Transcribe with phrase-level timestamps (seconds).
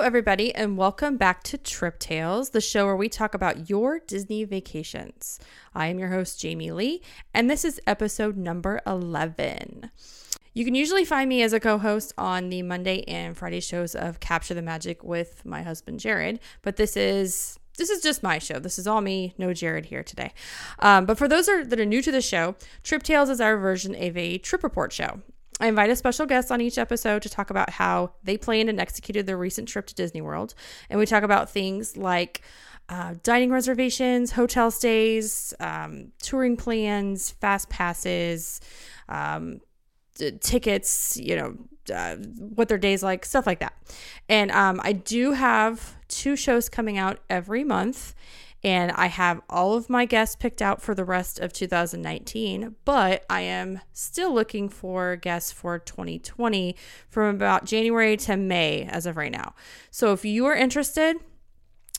[0.00, 4.44] everybody, and welcome back to Trip Tales, the show where we talk about your Disney
[4.44, 5.38] vacations.
[5.74, 7.02] I am your host, Jamie Lee,
[7.34, 9.90] and this is episode number 11.
[10.54, 13.94] You can usually find me as a co host on the Monday and Friday shows
[13.94, 17.58] of Capture the Magic with my husband, Jared, but this is.
[17.76, 18.58] This is just my show.
[18.58, 20.34] This is all me, no Jared here today.
[20.80, 23.56] Um, but for those are, that are new to the show, Trip Tales is our
[23.56, 25.22] version of a trip report show.
[25.60, 28.80] I invite a special guest on each episode to talk about how they planned and
[28.80, 30.54] executed their recent trip to Disney World.
[30.88, 32.40] And we talk about things like
[32.88, 38.60] uh, dining reservations, hotel stays, um, touring plans, fast passes,
[39.08, 39.60] um,
[40.16, 41.56] t- tickets, you know,
[41.94, 43.74] uh, what their days like, stuff like that.
[44.28, 48.14] And um, I do have two shows coming out every month.
[48.62, 53.24] And I have all of my guests picked out for the rest of 2019, but
[53.30, 56.76] I am still looking for guests for 2020
[57.08, 59.54] from about January to May as of right now.
[59.90, 61.16] So if you are interested,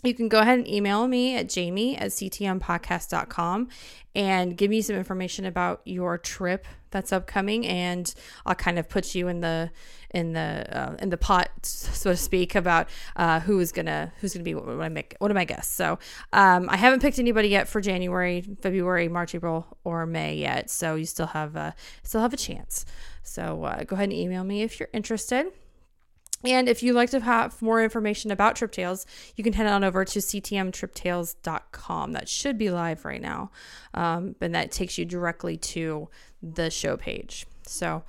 [0.03, 3.69] you can go ahead and email me at jamie at ctmpodcast.com
[4.13, 7.65] and give me some information about your trip that's upcoming.
[7.65, 8.13] And
[8.45, 9.71] i'll kind of put you in the
[10.13, 14.33] in the uh, in the pot so to speak about uh, who is gonna who's
[14.33, 15.99] gonna be what, what I make what am I guess so
[16.33, 20.69] um, I haven't picked anybody yet for January February March April or May yet.
[20.69, 22.85] So you still have a still have a chance.
[23.23, 25.47] So uh, go ahead and email me if you're interested
[26.43, 29.83] and if you'd like to have more information about Trip Tales, you can head on
[29.83, 32.11] over to ctmtriptales.com.
[32.13, 33.51] That should be live right now.
[33.93, 36.09] Um, and that takes you directly to
[36.41, 37.45] the show page.
[37.63, 38.03] So,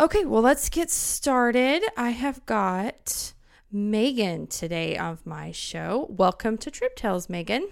[0.00, 1.82] okay, well, let's get started.
[1.96, 3.34] I have got
[3.70, 6.06] Megan today of my show.
[6.08, 7.68] Welcome to Trip Tales, Megan.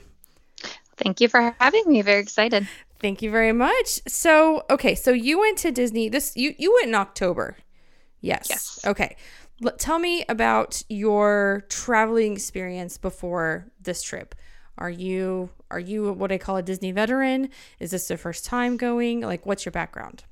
[0.97, 2.03] Thank you for having me.
[2.03, 2.69] Very excited.
[3.01, 4.01] Thank you very much.
[4.07, 6.09] So, okay, so you went to Disney.
[6.09, 7.57] This you you went in October.
[8.21, 8.47] Yes.
[8.49, 8.79] Yes.
[8.87, 9.17] Okay
[9.79, 14.35] tell me about your traveling experience before this trip.
[14.79, 17.51] Are you are you what I call a Disney veteran?
[17.79, 19.21] Is this the first time going?
[19.21, 20.25] Like, what's your background?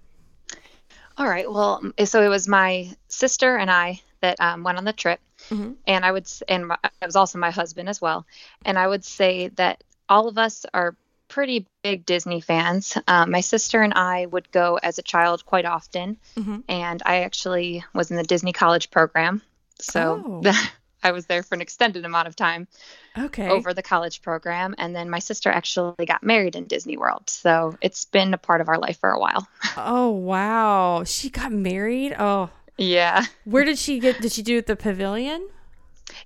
[1.16, 1.50] All right.
[1.50, 5.72] Well, so it was my sister and I that um, went on the trip, mm-hmm.
[5.86, 8.26] and I would and my, it was also my husband as well.
[8.64, 10.96] And I would say that all of us are
[11.30, 12.98] pretty big Disney fans.
[13.08, 16.58] Um, my sister and I would go as a child quite often, mm-hmm.
[16.68, 19.40] and I actually was in the Disney College program,
[19.78, 20.66] so oh.
[21.02, 22.68] I was there for an extended amount of time.
[23.16, 23.48] Okay.
[23.48, 27.76] Over the college program, and then my sister actually got married in Disney World, so
[27.80, 29.48] it's been a part of our life for a while.
[29.76, 32.14] oh wow, she got married.
[32.18, 32.50] Oh.
[32.76, 33.24] Yeah.
[33.44, 34.20] Where did she get?
[34.20, 35.48] Did she do it at the pavilion?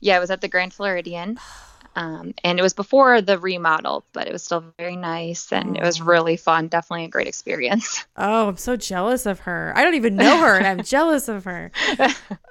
[0.00, 1.38] Yeah, it was at the Grand Floridian.
[1.96, 5.82] Um, and it was before the remodel, but it was still very nice and it
[5.82, 6.68] was really fun.
[6.68, 8.04] Definitely a great experience.
[8.16, 9.72] Oh, I'm so jealous of her.
[9.74, 11.72] I don't even know her, and I'm jealous of her.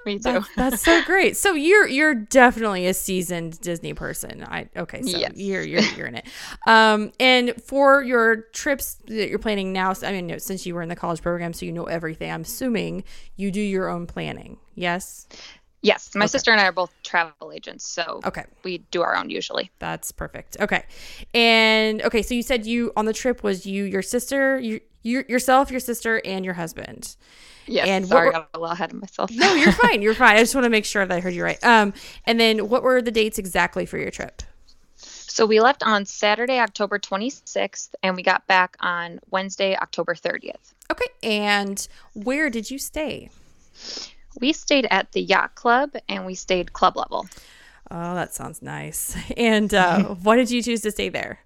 [0.04, 0.20] Me too.
[0.20, 1.38] That's, that's, so great.
[1.38, 4.44] So you're you're definitely a seasoned Disney person.
[4.44, 5.00] I okay.
[5.00, 5.32] So yes.
[5.36, 6.26] you're you're you're in it.
[6.66, 10.90] Um, and for your trips that you're planning now, I mean, since you were in
[10.90, 12.30] the college program, so you know everything.
[12.30, 13.04] I'm assuming
[13.36, 14.58] you do your own planning.
[14.74, 15.26] Yes.
[15.84, 16.28] Yes, my okay.
[16.28, 19.70] sister and I are both travel agents, so okay, we do our own usually.
[19.80, 20.56] That's perfect.
[20.58, 20.82] Okay,
[21.34, 25.24] and okay, so you said you on the trip was you, your sister, you, you
[25.28, 27.16] yourself, your sister, and your husband.
[27.66, 27.86] Yes.
[27.86, 29.30] And sorry, were, I got a little ahead of myself.
[29.30, 30.00] no, you're fine.
[30.00, 30.36] You're fine.
[30.36, 31.62] I just want to make sure that I heard you right.
[31.62, 31.92] Um,
[32.24, 34.42] and then what were the dates exactly for your trip?
[34.96, 40.72] So we left on Saturday, October 26th, and we got back on Wednesday, October 30th.
[40.90, 43.30] Okay, and where did you stay?
[44.40, 47.26] We stayed at the yacht club and we stayed club level.
[47.90, 49.16] Oh, that sounds nice.
[49.36, 51.40] And uh, why did you choose to stay there?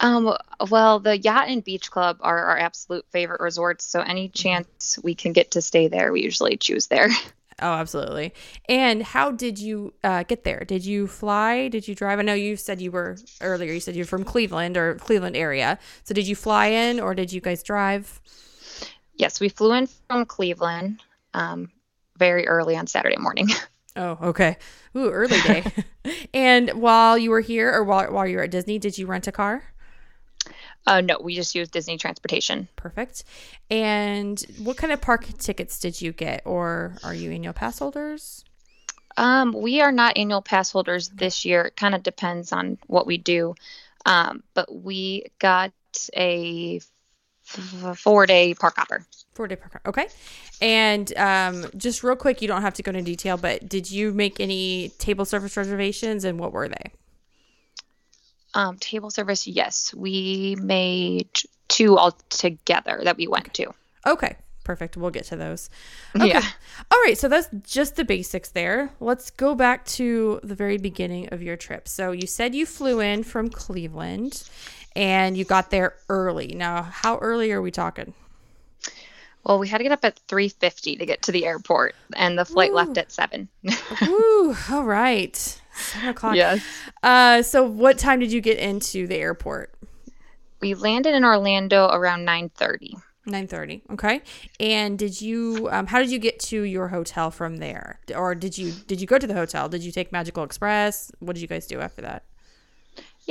[0.00, 0.34] Um,
[0.70, 3.84] well, the yacht and beach club are our absolute favorite resorts.
[3.84, 4.32] So any mm-hmm.
[4.32, 7.08] chance we can get to stay there, we usually choose there.
[7.62, 8.32] Oh, absolutely.
[8.70, 10.64] And how did you uh, get there?
[10.64, 11.68] Did you fly?
[11.68, 12.18] Did you drive?
[12.18, 13.70] I know you said you were earlier.
[13.70, 15.78] You said you're from Cleveland or Cleveland area.
[16.04, 18.18] So did you fly in or did you guys drive?
[19.14, 21.02] Yes, we flew in from Cleveland
[21.34, 21.70] um,
[22.16, 23.48] very early on Saturday morning.
[23.96, 24.56] Oh, okay.
[24.96, 25.64] Ooh, early day.
[26.32, 29.26] and while you were here or while, while you were at Disney, did you rent
[29.26, 29.64] a car?
[30.86, 32.68] Uh, no, we just used Disney transportation.
[32.76, 33.24] Perfect.
[33.68, 38.44] And what kind of park tickets did you get, or are you annual pass holders?
[39.16, 41.62] Um, we are not annual pass holders this year.
[41.66, 43.54] It kind of depends on what we do.
[44.06, 45.72] Um, but we got
[46.16, 46.80] a
[47.96, 49.04] four day park hopper.
[49.34, 49.88] Four day park hopper.
[49.88, 50.06] Okay.
[50.62, 54.12] And um, just real quick, you don't have to go into detail, but did you
[54.12, 56.92] make any table service reservations and what were they?
[58.54, 59.94] Um, table service, yes.
[59.94, 61.28] We made
[61.68, 63.72] two all together that we went to.
[64.06, 64.36] Okay.
[64.64, 64.96] perfect.
[64.96, 65.70] We'll get to those.
[66.16, 66.26] Okay.
[66.26, 66.42] Yeah.
[66.90, 67.16] All right.
[67.16, 68.90] So that's just the basics there.
[68.98, 71.86] Let's go back to the very beginning of your trip.
[71.86, 74.42] So you said you flew in from Cleveland
[74.96, 76.48] and you got there early.
[76.48, 78.14] Now, how early are we talking?
[79.44, 82.44] Well, we had to get up at 3:50 to get to the airport, and the
[82.44, 83.48] flight left at seven.
[84.02, 85.34] Ooh, all right.
[85.72, 86.34] Seven o'clock.
[86.36, 86.62] yes.
[87.02, 89.74] Uh, so what time did you get into the airport?
[90.60, 93.00] We landed in Orlando around 9:30.
[93.26, 93.82] Nine thirty.
[93.92, 94.22] Okay.
[94.58, 95.68] And did you?
[95.70, 98.00] Um, how did you get to your hotel from there?
[98.14, 98.72] Or did you?
[98.72, 99.68] Did you go to the hotel?
[99.68, 101.12] Did you take Magical Express?
[101.18, 102.24] What did you guys do after that?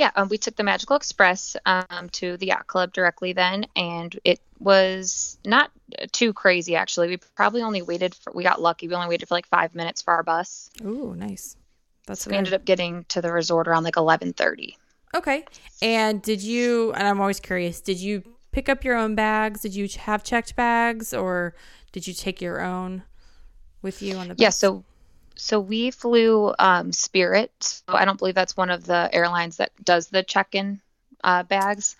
[0.00, 4.18] Yeah, um, we took the Magical Express um, to the yacht club directly then, and
[4.24, 5.70] it was not
[6.10, 7.08] too crazy actually.
[7.08, 8.32] We probably only waited for.
[8.32, 8.88] We got lucky.
[8.88, 10.70] We only waited for like five minutes for our bus.
[10.82, 11.54] Ooh, nice.
[12.06, 14.76] That's So we ended up getting to the resort around like 11:30.
[15.14, 15.44] Okay.
[15.82, 16.94] And did you?
[16.94, 17.82] And I'm always curious.
[17.82, 19.60] Did you pick up your own bags?
[19.60, 21.54] Did you have checked bags, or
[21.92, 23.02] did you take your own
[23.82, 24.34] with you on the?
[24.34, 24.40] Bus?
[24.40, 24.82] Yeah, so
[25.40, 27.52] so we flew um, Spirit.
[27.60, 30.80] So I don't believe that's one of the airlines that does the check-in
[31.24, 31.96] uh, bags,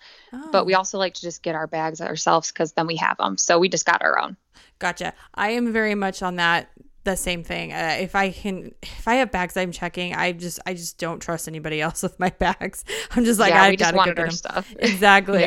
[0.51, 3.17] but we Oh, also like to just get our bags ourselves because then we have
[3.17, 3.37] them.
[3.37, 4.37] So we just got our own.
[4.79, 5.13] gotcha.
[5.35, 6.69] I am very much on that.
[7.03, 7.73] The same thing.
[7.73, 11.19] Uh, if I can, if I have bags I'm checking, I just, I just don't
[11.19, 12.85] trust anybody else with my bags.
[13.15, 14.31] I'm just like, yeah, I we gotta go wanted get our 'em.
[14.31, 14.73] stuff.
[14.79, 15.45] Exactly.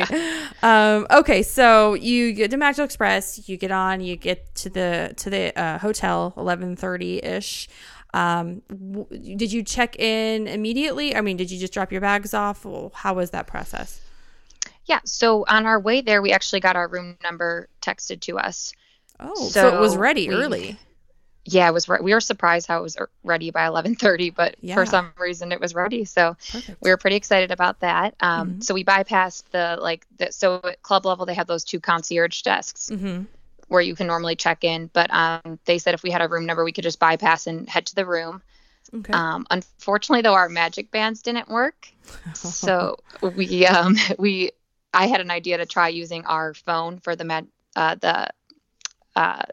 [0.61, 5.13] Um, okay, so you get to Magical Express, you get on, you get to the
[5.15, 7.69] to the uh, hotel, eleven thirty ish.
[8.13, 11.15] Um, w- did you check in immediately?
[11.15, 12.65] I mean, did you just drop your bags off?
[12.65, 14.01] Well, How was that process?
[14.85, 18.73] Yeah, so on our way there, we actually got our room number texted to us.
[19.19, 20.77] Oh, so, it was ready we- early.
[21.47, 21.87] Yeah, it was.
[21.87, 24.73] Re- we were surprised how it was ready by 11:30, but Yeah.
[24.73, 26.03] for some reason it was ready.
[26.03, 26.81] So Perfect.
[26.81, 28.15] we were pretty excited about that.
[28.19, 28.63] Um, Mhm.
[28.63, 30.05] So we bypassed the like.
[30.17, 33.23] The, so at club level, they have those two concierge desks Mm-hmm.
[33.67, 36.45] where you can normally check in, but um, they said if we had a room
[36.45, 38.41] number, we could just bypass and head to the room.
[38.93, 39.13] Okay.
[39.13, 41.87] Um, unfortunately, though, our magic bands didn't work,
[42.33, 44.51] so we um, we
[44.93, 48.29] I had an idea to try using our phone for the med uh, the
[49.15, 49.43] uh,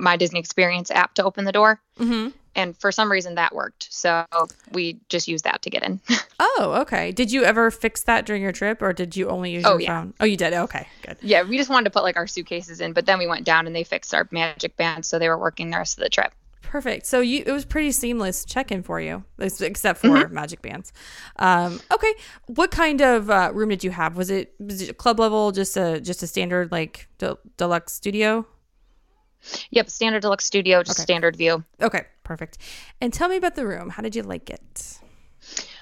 [0.00, 2.28] my Disney Experience app to open the door, mm-hmm.
[2.54, 3.88] and for some reason that worked.
[3.90, 4.24] So
[4.72, 6.00] we just used that to get in.
[6.38, 7.12] Oh, okay.
[7.12, 9.80] Did you ever fix that during your trip, or did you only use Oh, your
[9.80, 10.00] yeah.
[10.02, 10.14] phone?
[10.20, 10.52] Oh, you did.
[10.52, 11.16] Okay, good.
[11.22, 13.66] yeah, we just wanted to put like our suitcases in, but then we went down
[13.66, 16.32] and they fixed our magic bands, so they were working the rest of the trip.
[16.62, 17.06] Perfect.
[17.06, 20.92] So you it was pretty seamless check-in for you, except for magic bands.
[21.36, 22.12] Um, okay.
[22.46, 24.16] What kind of uh, room did you have?
[24.16, 28.46] Was it was it club level, just a just a standard like de- deluxe studio?
[29.70, 31.04] Yep, standard deluxe studio, just Okay.
[31.04, 31.64] standard view.
[31.80, 32.58] Okay, perfect.
[33.00, 33.90] And tell me about the room.
[33.90, 34.98] How did you like it?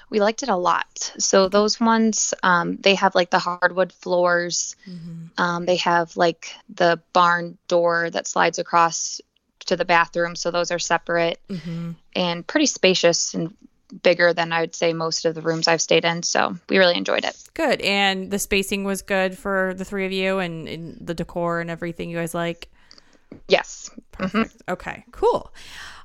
[0.09, 1.13] We liked it a lot.
[1.17, 4.75] So those ones, um, they have like the hardwood floors.
[5.37, 9.19] Um, they have like the barn door that slides across
[9.65, 10.35] to the bathroom.
[10.35, 11.91] So those are separate Mm-hmm.
[12.15, 13.55] and pretty spacious and
[14.03, 16.21] bigger than I would say most of the rooms I've stayed in.
[16.23, 17.35] So we really enjoyed it.
[17.55, 17.81] Good.
[17.81, 21.69] And the spacing was good for the three of you, and, and the decor and
[21.71, 22.67] everything you guys like.
[23.47, 23.89] Yes.
[24.11, 24.55] Perfect.
[24.69, 25.53] Okay, cool.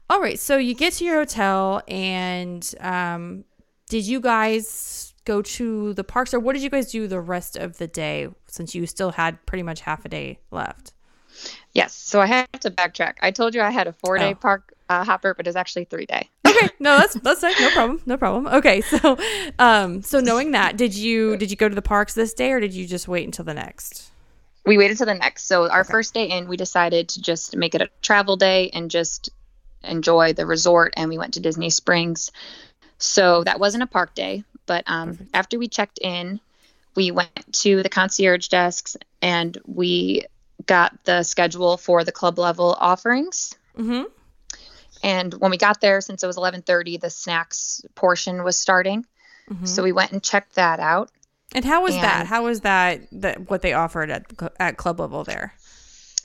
[0.09, 3.45] All right, so you get to your hotel, and um,
[3.89, 7.57] did you guys go to the parks, or what did you guys do the rest
[7.57, 10.93] of the day since you still had pretty much half a day left?
[11.73, 11.95] Yes.
[11.95, 13.15] So I have to backtrack.
[13.21, 14.35] I told you I had a four day Oh.
[14.35, 16.29] park uh, hopper, but it's actually three day.
[16.51, 17.53] Okay, no, that's that's fine.
[17.61, 18.03] No problem.
[18.07, 18.47] No problem.
[18.49, 19.17] Okay, so
[19.61, 22.59] um, so knowing that, did you did you go to the parks this day, or
[22.59, 24.10] did you just wait until the next?
[24.71, 25.49] We waited to the next.
[25.49, 28.89] So our first day in, we decided to just make it a travel day and
[28.89, 29.31] just
[29.83, 30.95] enjoy the resort.
[30.97, 32.31] And we went to Disney Springs.
[32.97, 35.31] So that wasn't a park day, but um, Perfect.
[35.35, 36.39] after we checked in,
[36.95, 40.27] we went to the concierge desks and we
[40.67, 43.57] got the schedule for the club level offerings.
[43.77, 44.05] Mm-hmm.
[45.03, 49.05] And when we got there, since it was 11:30, the snacks portion was starting.
[49.51, 49.67] Mhm.
[49.67, 51.11] So we went and checked that out.
[51.55, 52.27] And how was that?
[52.27, 53.01] How was that?
[53.13, 54.27] That what they offered at
[54.59, 55.55] at club level there?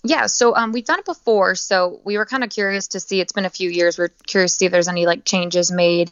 [0.03, 3.19] Yeah, so um, we've done it before, so we were kind of curious to see.
[3.21, 3.97] It's been a few years.
[3.97, 6.11] We're curious to see if there's any like changes made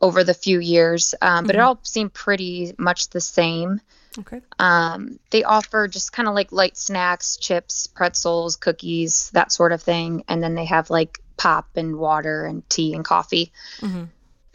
[0.00, 1.64] over the few years, um, but it Mhm.
[1.64, 3.80] all seemed pretty much the same.
[4.18, 4.40] Okay.
[4.58, 9.80] Um, they offer just kind of like light snacks, chips, pretzels, cookies, that sort of
[9.80, 14.04] thing, and then they have like pop and water and tea and coffee Mm-hmm.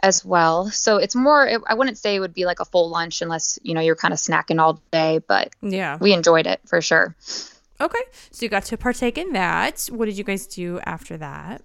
[0.04, 0.70] As well.
[0.72, 1.50] So it's more.
[1.68, 4.14] I wouldn't say it would be like a full lunch unless you know you're kind
[4.14, 5.98] of snacking all day, but Yeah.
[6.00, 7.16] we enjoyed it for sure.
[7.80, 8.00] Okay.
[8.32, 9.88] So you got to partake in that.
[9.92, 11.62] What did you guys do after that?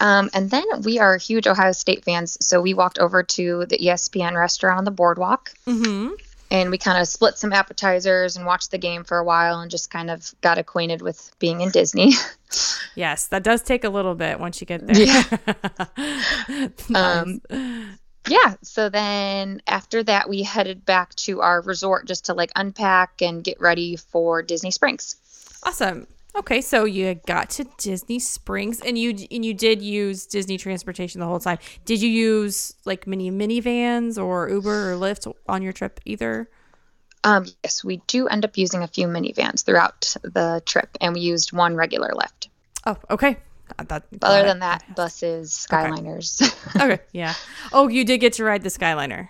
[0.00, 3.76] Um, and then we are huge Ohio State fans, so we walked over to the
[3.78, 5.52] ESPN restaurant on the boardwalk.
[5.66, 6.14] Mm-hmm.
[6.50, 9.70] And we kind of split some appetizers and watched the game for a while and
[9.70, 12.12] just kind of got acquainted with being in Disney.
[12.94, 14.96] yes, that does take a little bit once you get there.
[14.96, 16.68] Yeah.
[16.88, 16.94] nice.
[16.94, 17.40] um,
[18.28, 18.54] yeah.
[18.62, 23.44] So then after that, we headed back to our resort just to like unpack and
[23.44, 25.16] get ready for Disney Springs.
[25.62, 26.06] Awesome.
[26.36, 31.20] Okay, so you got to Disney Springs, and you and you did use Disney transportation
[31.20, 31.58] the whole time.
[31.84, 36.48] Did you use like mini minivans or Uber or Lyft on your trip either?
[37.24, 41.20] Um, yes, we do end up using a few minivans throughout the trip, and we
[41.20, 42.48] used one regular Lyft.
[42.86, 43.36] Oh, okay.
[43.78, 46.42] That, Other than that, buses, Skyliners.
[46.74, 46.84] Okay.
[46.94, 47.34] okay, yeah.
[47.72, 49.28] Oh, you did get to ride the Skyliner.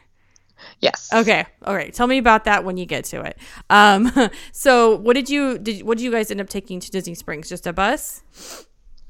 [0.81, 1.11] Yes.
[1.13, 1.45] Okay.
[1.65, 1.93] All right.
[1.93, 3.39] Tell me about that when you get to it.
[3.69, 4.13] Um,
[4.53, 5.83] so what did you did?
[5.83, 7.49] What did you guys end up taking to Disney Springs?
[7.49, 8.23] Just a bus?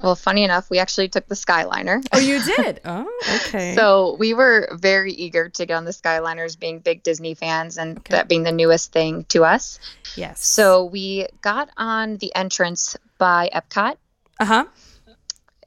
[0.01, 2.03] Well, funny enough, we actually took the Skyliner.
[2.11, 2.81] Oh, you did?
[2.91, 3.07] Oh,
[3.45, 3.75] okay.
[3.75, 7.99] so we were very eager to get on the Skyliners, being big Disney fans, and
[7.99, 8.15] okay.
[8.15, 9.79] that being the newest thing to us.
[10.15, 10.43] Yes.
[10.43, 13.97] So we got on the entrance by Epcot.
[14.39, 14.65] Uh huh.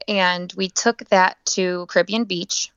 [0.07, 2.71] And we took that to Caribbean Beach.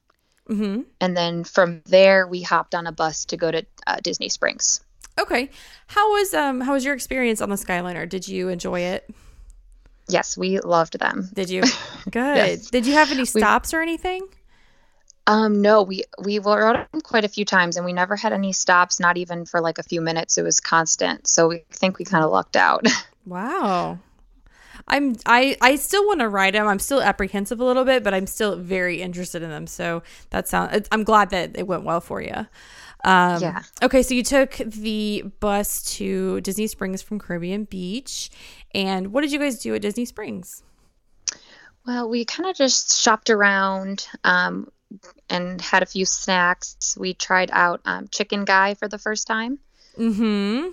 [0.49, 0.83] Mm-hmm.
[1.01, 4.81] And then from there, we hopped on a bus to go to uh, Disney Springs.
[5.19, 5.51] Okay,
[5.89, 8.09] how was um how was your experience on the Skyliner?
[8.09, 9.09] Did you enjoy it?
[10.09, 11.29] Yes, we loved them.
[11.35, 11.63] Did you?
[12.11, 12.37] Good.
[12.37, 12.71] yes.
[12.71, 14.27] Did you have any stops we, or anything?
[15.27, 18.53] Um, no, we we rode them quite a few times, and we never had any
[18.53, 19.01] stops.
[19.01, 20.39] Not even for like a few minutes.
[20.39, 21.27] It was constant.
[21.27, 22.87] So we think we kind of lucked out.
[23.29, 23.99] Wow.
[24.89, 26.67] I'm I I still want to ride them.
[26.67, 29.67] I'm still apprehensive a little bit, but I'm still very interested in them.
[29.67, 30.89] So that sounds.
[30.91, 32.47] I'm glad that it went well for you.
[33.05, 33.63] Um, yeah.
[33.83, 38.31] Okay, so you took the bus to Disney Springs from Caribbean Beach,
[38.75, 40.63] and what did you guys do at Disney Springs?
[41.87, 44.71] Well, we kind of just shopped around um,
[45.31, 46.97] and had a few snacks.
[46.99, 49.59] We tried out um, Chicken Guy for the first time.
[49.97, 50.71] Mm-hmm.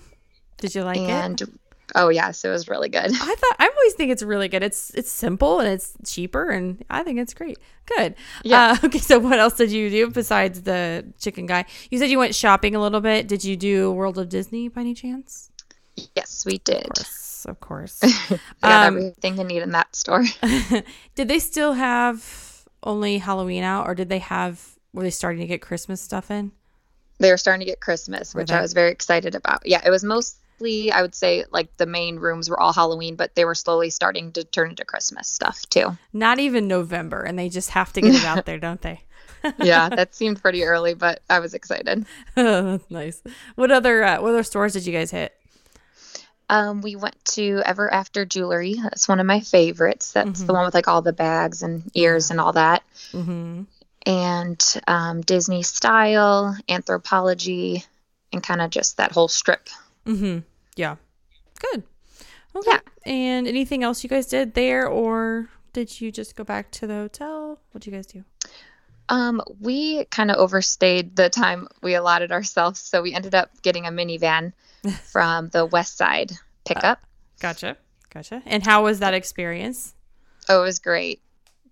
[0.57, 1.49] Did you like and it?
[1.93, 3.05] Oh yes, it was really good.
[3.05, 4.63] I thought I always think it's really good.
[4.63, 7.59] It's it's simple and it's cheaper, and I think it's great.
[7.85, 8.15] Good.
[8.43, 8.71] Yeah.
[8.71, 8.99] Uh, okay.
[8.99, 11.65] So what else did you do besides the chicken guy?
[11.91, 13.27] You said you went shopping a little bit.
[13.27, 15.51] Did you do World of Disney by any chance?
[16.15, 16.87] Yes, we did.
[16.87, 17.45] Of course.
[17.45, 17.99] Of course.
[18.61, 20.23] got um, everything you need in that store.
[21.15, 24.77] did they still have only Halloween out, or did they have?
[24.93, 26.51] Were they starting to get Christmas stuff in?
[27.19, 29.65] They were starting to get Christmas, which I was very excited about.
[29.65, 33.35] Yeah, it was most I would say like the main rooms were all Halloween, but
[33.35, 35.97] they were slowly starting to turn into Christmas stuff too.
[36.13, 39.01] Not even November, and they just have to get it out there, don't they?
[39.59, 42.05] yeah, that seemed pretty early, but I was excited.
[42.35, 43.21] That's nice.
[43.55, 45.33] What other uh, what other stores did you guys hit?
[46.47, 48.75] Um, we went to Ever After Jewelry.
[48.75, 50.11] That's one of my favorites.
[50.11, 50.45] That's mm-hmm.
[50.45, 52.83] the one with like all the bags and ears and all that.
[53.11, 53.63] Mm-hmm.
[54.05, 57.83] And um, Disney Style, Anthropologie,
[58.31, 59.67] and kind of just that whole strip
[60.05, 60.39] Mm-hmm.
[60.75, 60.95] Yeah.
[61.59, 61.83] Good.
[62.55, 62.71] Okay.
[62.71, 62.79] Yeah.
[63.05, 66.93] And anything else you guys did there, or did you just go back to the
[66.93, 67.59] hotel?
[67.71, 68.23] What did you guys do?
[69.09, 73.85] Um, we kind of overstayed the time we allotted ourselves, so we ended up getting
[73.85, 74.53] a minivan
[75.11, 76.31] from the West Side
[76.65, 76.99] pickup.
[77.03, 77.05] Uh,
[77.39, 77.77] gotcha,
[78.11, 78.41] gotcha.
[78.45, 79.93] And how was that experience?
[80.49, 81.21] Oh, it was great.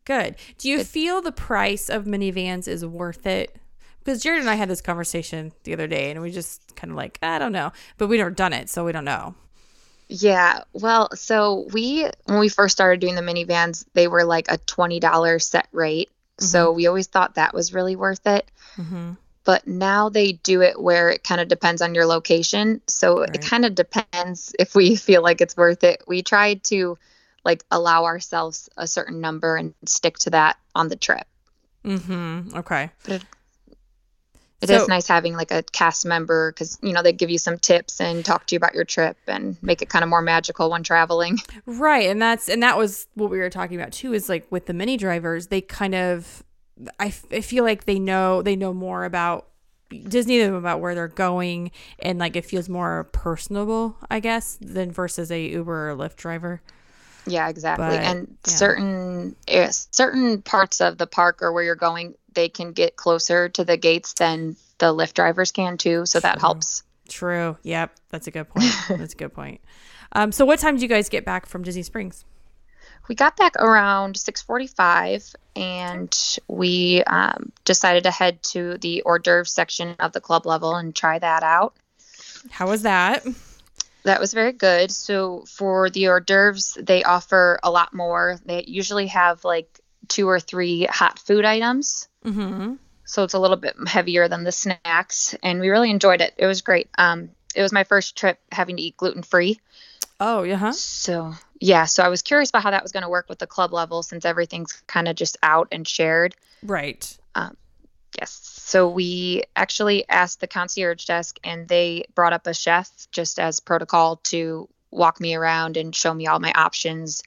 [0.06, 0.36] Good.
[0.58, 3.56] Do you feel the price of minivans is worth it
[4.04, 6.98] because Jared and I had this conversation the other day, and we just kind of
[6.98, 9.36] like, I don't know, but we've never done it, so we don't know.
[10.10, 14.58] Yeah, well, so we when we first started doing the minivans, they were like a
[14.58, 16.46] twenty dollars set rate, mm-hmm.
[16.46, 18.50] so we always thought that was really worth it.
[18.76, 19.14] Mm-hmm.
[19.46, 23.36] But now they do it where it kind of depends on your location, so right.
[23.36, 26.04] it kind of depends if we feel like it's worth it.
[26.08, 26.98] We tried to
[27.46, 31.26] like allow ourselves a certain number and stick to that on the trip.
[31.84, 32.56] Mm-hmm.
[32.58, 32.90] Okay.
[33.04, 33.24] But it,
[34.64, 37.38] it so, is nice having like a cast member because you know they give you
[37.38, 40.22] some tips and talk to you about your trip and make it kind of more
[40.22, 44.14] magical when traveling right and that's and that was what we were talking about too
[44.14, 46.44] is like with the mini drivers they kind of
[47.00, 49.48] I, I feel like they know they know more about
[49.90, 54.92] Disney them about where they're going and like it feels more personable I guess than
[54.92, 56.62] versus a Uber or Lyft driver
[57.26, 58.54] yeah exactly but, and yeah.
[58.54, 63.50] certain yes, certain parts of the park or where you're going they can get closer
[63.50, 66.06] to the gates than the Lyft drivers can too.
[66.06, 66.30] So True.
[66.30, 66.84] that helps.
[67.10, 67.58] True.
[67.64, 67.96] Yep.
[68.10, 68.74] That's a good point.
[68.90, 69.62] That's a good point.
[70.14, 72.26] Um, so what time did you guys get back from Disney Springs?
[73.08, 79.52] We got back around 6:45, and we um, decided to head to the hors d'oeuvres
[79.52, 81.76] section of the club level and try that out.
[82.50, 83.26] How was that?
[84.04, 84.92] That was very good.
[84.92, 88.40] So for the hors d'oeuvres, they offer a lot more.
[88.46, 92.08] They usually have like two or three hot food items.
[92.24, 92.74] Mm-hmm.
[93.06, 96.34] so it's a little bit heavier than the snacks, and we really enjoyed it.
[96.38, 96.90] It was great.
[96.98, 99.60] Um, it was my first trip having to eat gluten free.
[100.20, 100.56] Oh, yeah.
[100.56, 100.72] Huh?
[100.72, 103.48] So yeah, so I was curious about how that was going to work with the
[103.48, 106.36] club level since everything's kind of just out and shared.
[106.62, 107.18] Right.
[107.36, 107.56] Um,
[108.20, 108.32] yes.
[108.64, 113.62] So we actually asked the concierge desk, and they brought up a chef just as
[113.62, 117.24] protocol to walk me around and show me all my options.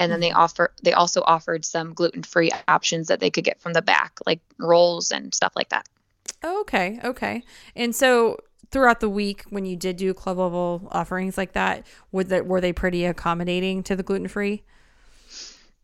[0.00, 0.38] And then they mm-hmm.
[0.38, 4.18] offer they also offered some gluten free options that they could get from the back,
[4.26, 5.86] like rolls and stuff like that.
[6.42, 7.44] Okay, okay.
[7.76, 8.38] And so
[8.70, 12.62] throughout the week when you did do club level offerings like that, would that were
[12.62, 14.62] they pretty accommodating to the gluten free?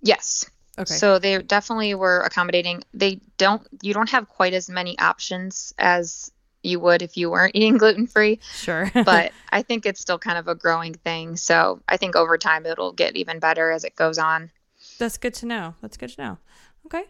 [0.01, 0.49] Yes.
[0.79, 0.95] Okay.
[0.95, 2.85] So they definitely were accommodating.
[2.95, 6.33] They don't you don't have quite as many options as
[6.67, 8.41] you would if you weren't eating gluten free.
[8.55, 8.91] Sure.
[9.05, 11.37] but I think it's still kind of a growing thing.
[11.37, 14.51] So I think over time it'll get even better as it goes on.
[14.99, 15.75] That's good to know.
[15.81, 16.39] That's good to know.
[16.87, 17.05] Okay.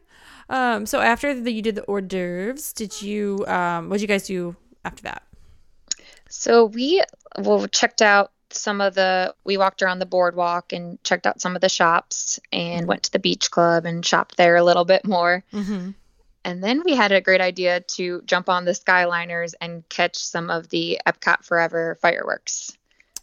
[0.48, 4.08] Um, so after the, you did the hors d'oeuvres, did you um, what did you
[4.08, 5.22] guys do after that?
[6.28, 7.02] So we
[7.38, 11.54] well checked out some of the we walked around the boardwalk and checked out some
[11.56, 12.88] of the shops and mm-hmm.
[12.88, 15.44] went to the beach club and shopped there a little bit more.
[15.52, 15.90] Mm-hmm.
[16.46, 20.48] And then we had a great idea to jump on the Skyliners and catch some
[20.48, 22.78] of the Epcot Forever fireworks.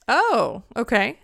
[0.10, 1.18] Oh, okay.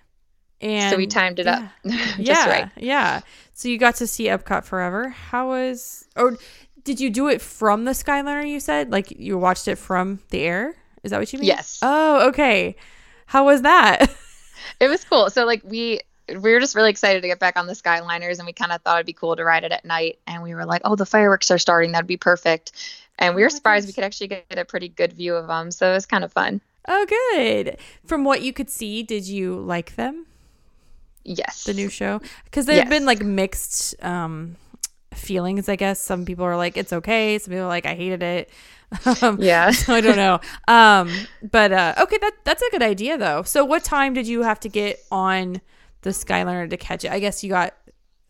[0.61, 1.67] And so we timed it yeah.
[1.85, 1.91] up.
[2.17, 2.71] yeah, right.
[2.77, 3.19] Yeah.
[3.51, 5.09] So you got to see Epcot Forever.
[5.09, 6.37] How was or
[6.85, 8.93] did you do it from the Skyliner you said?
[8.93, 10.75] Like you watched it from the air?
[11.03, 11.47] Is that what you mean?
[11.47, 11.79] Yes.
[11.81, 12.77] Oh, okay.
[13.25, 14.09] How was that?
[14.79, 15.29] it was cool.
[15.29, 15.99] So like we
[16.37, 18.81] we were just really excited to get back on the Skyliners and we kind of
[18.81, 21.05] thought it'd be cool to ride it at night and we were like, "Oh, the
[21.05, 21.91] fireworks are starting.
[21.91, 22.71] That'd be perfect."
[23.17, 25.71] And we were oh surprised we could actually get a pretty good view of them.
[25.71, 26.61] So it was kind of fun.
[26.87, 27.77] Oh, good.
[28.05, 30.25] From what you could see, did you like them?
[31.23, 31.65] Yes.
[31.65, 32.21] The new show?
[32.51, 32.89] Cuz there've yes.
[32.89, 34.55] been like mixed um
[35.13, 35.99] feelings, I guess.
[35.99, 38.49] Some people are like it's okay, some people are like I hated it.
[39.21, 39.69] Um, yeah.
[39.83, 40.39] so I don't know.
[40.67, 41.11] Um,
[41.43, 43.43] but uh, okay, that that's a good idea though.
[43.43, 45.61] So what time did you have to get on
[46.01, 47.11] the Skyliner to catch it?
[47.11, 47.73] I guess you got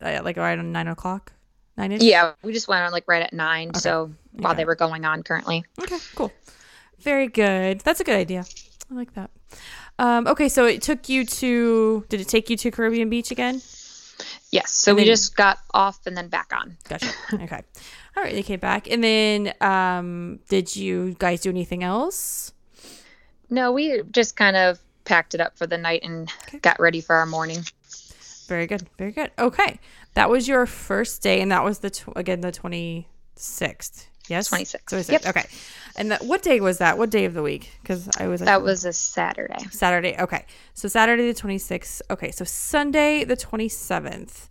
[0.00, 1.32] uh, like right on nine o'clock.
[1.76, 2.02] Nine ish.
[2.02, 3.70] Yeah, we just went on like right at nine.
[3.70, 3.78] Okay.
[3.78, 4.62] So while okay.
[4.62, 5.64] they were going on currently.
[5.80, 6.32] Okay, cool.
[6.98, 7.80] Very good.
[7.80, 8.44] That's a good idea.
[8.90, 9.30] I like that.
[9.98, 12.04] Um, okay, so it took you to.
[12.08, 13.62] Did it take you to Caribbean Beach again?
[14.50, 14.72] Yes.
[14.72, 16.76] So and we then, just got off and then back on.
[16.88, 17.10] Gotcha.
[17.32, 17.62] Okay.
[18.16, 18.90] All right, they came back.
[18.90, 22.52] And then um did you guys do anything else?
[23.48, 26.58] No, we just kind of packed it up for the night and okay.
[26.58, 27.64] got ready for our morning.
[28.46, 28.88] Very good.
[28.98, 29.30] Very good.
[29.38, 29.78] Okay.
[30.14, 34.06] That was your first day and that was the tw- again the 26th.
[34.28, 34.48] Yes.
[34.50, 34.84] 26th.
[34.84, 35.10] 26th.
[35.12, 35.26] Yep.
[35.26, 35.44] Okay.
[35.96, 36.98] And that, what day was that?
[36.98, 37.70] What day of the week?
[37.84, 39.64] Cuz I was That was a Saturday.
[39.70, 40.16] Saturday.
[40.18, 40.44] Okay.
[40.74, 42.02] So Saturday the 26th.
[42.10, 42.30] Okay.
[42.30, 44.48] So Sunday the 27th.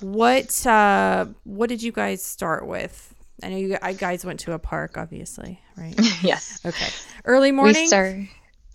[0.00, 3.14] What uh what did you guys start with?
[3.42, 5.94] I know you guys went to a park, obviously, right?
[6.22, 6.60] yes.
[6.64, 6.88] Okay.
[7.24, 7.82] Early morning.
[7.82, 8.16] We start,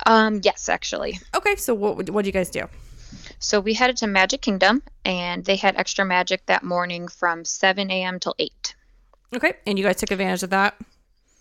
[0.06, 1.20] um, yes, actually.
[1.36, 1.56] Okay.
[1.56, 2.68] So what what do you guys do?
[3.40, 7.92] So we headed to Magic Kingdom, and they had extra magic that morning from 7
[7.92, 8.20] a.m.
[8.20, 8.76] till 8.
[9.36, 9.54] Okay.
[9.68, 10.76] And you guys took advantage of that?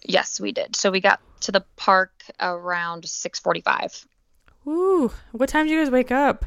[0.03, 0.77] Yes, we did.
[0.77, 4.07] So we got to the park around 6:45.
[4.67, 6.45] Ooh, what time did you guys wake up?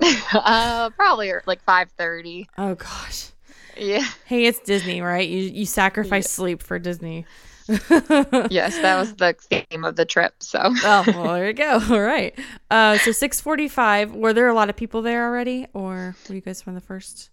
[0.34, 2.48] uh, probably like five thirty.
[2.58, 3.30] Oh gosh.
[3.76, 4.06] Yeah.
[4.26, 5.28] Hey, it's Disney, right?
[5.28, 6.30] You you sacrifice yeah.
[6.30, 7.26] sleep for Disney.
[8.50, 10.34] yes, that was the theme of the trip.
[10.40, 10.60] So.
[10.62, 11.80] oh, well, there you go.
[11.90, 12.38] All right.
[12.70, 14.14] Uh, so six forty-five.
[14.14, 17.30] Were there a lot of people there already, or were you guys from the first?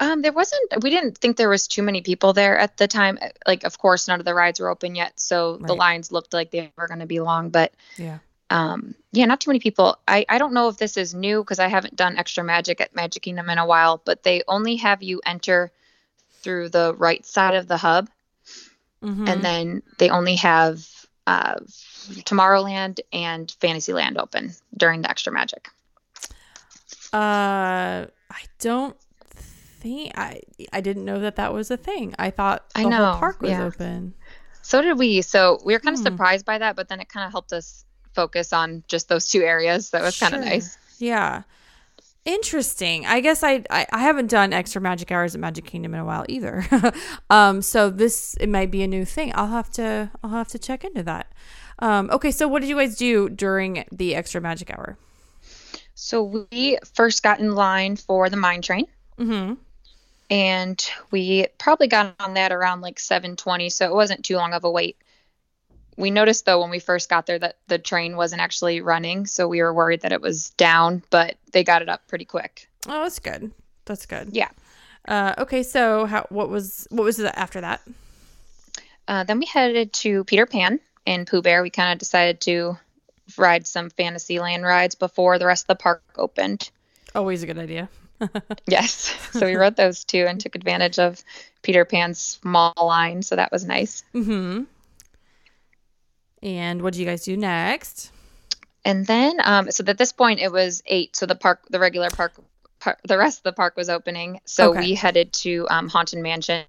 [0.00, 0.82] Um, there wasn't.
[0.82, 3.18] We didn't think there was too many people there at the time.
[3.46, 5.66] Like, of course, none of the rides were open yet, so right.
[5.66, 7.50] the lines looked like they were going to be long.
[7.50, 8.18] But yeah,
[8.50, 9.98] um, yeah, not too many people.
[10.06, 12.94] I, I don't know if this is new because I haven't done extra magic at
[12.94, 15.72] Magic Kingdom in a while, but they only have you enter
[16.42, 18.08] through the right side of the hub.
[19.04, 19.28] Mm-hmm.
[19.28, 20.88] And then they only have
[21.26, 21.56] uh,
[22.24, 25.68] Tomorrowland and Fantasyland open during the extra magic.
[27.12, 28.96] Uh, I don't
[29.84, 30.40] think I
[30.72, 32.14] I didn't know that that was a thing.
[32.18, 33.64] I thought the I know, whole park was yeah.
[33.64, 34.14] open.
[34.62, 35.22] So did we.
[35.22, 36.06] So we were kind of hmm.
[36.06, 39.42] surprised by that, but then it kind of helped us focus on just those two
[39.42, 39.90] areas.
[39.90, 40.78] That was kind of nice.
[40.98, 41.42] Yeah.
[42.24, 43.04] Interesting.
[43.04, 46.04] I guess I, I, I haven't done extra magic hours at Magic Kingdom in a
[46.04, 46.66] while either.
[47.30, 49.32] um, so this it might be a new thing.
[49.34, 51.30] I'll have to I'll have to check into that.
[51.80, 54.96] Um, okay, so what did you guys do during the extra magic hour?
[55.94, 58.86] So we first got in line for the mine train.
[59.18, 59.54] Mm-hmm.
[60.30, 64.64] And we probably got on that around like 7:20, so it wasn't too long of
[64.64, 64.96] a wait
[65.96, 69.48] we noticed though when we first got there that the train wasn't actually running, so
[69.48, 72.68] we were worried that it was down, but they got it up pretty quick.
[72.86, 73.50] Oh, that's good.
[73.84, 74.30] That's good.
[74.32, 74.50] Yeah.
[75.06, 77.82] Uh, okay, so how what was what was it after that?
[79.06, 81.62] Uh, then we headed to Peter Pan and Pooh Bear.
[81.62, 82.78] We kind of decided to
[83.36, 86.70] ride some Fantasyland rides before the rest of the park opened.
[87.14, 87.88] Always a good idea.
[88.66, 89.14] yes.
[89.32, 91.22] So we rode those two and took advantage of
[91.62, 93.22] Peter Pan's small line.
[93.22, 94.04] So that was nice.
[94.14, 94.64] Mm-hmm.
[96.44, 98.12] And what did you guys do next?
[98.84, 101.16] And then, um, so at this point it was eight.
[101.16, 102.34] So the park, the regular park,
[102.80, 104.40] par- the rest of the park was opening.
[104.44, 104.80] So Okay.
[104.80, 106.64] we headed to um, Haunted Mansion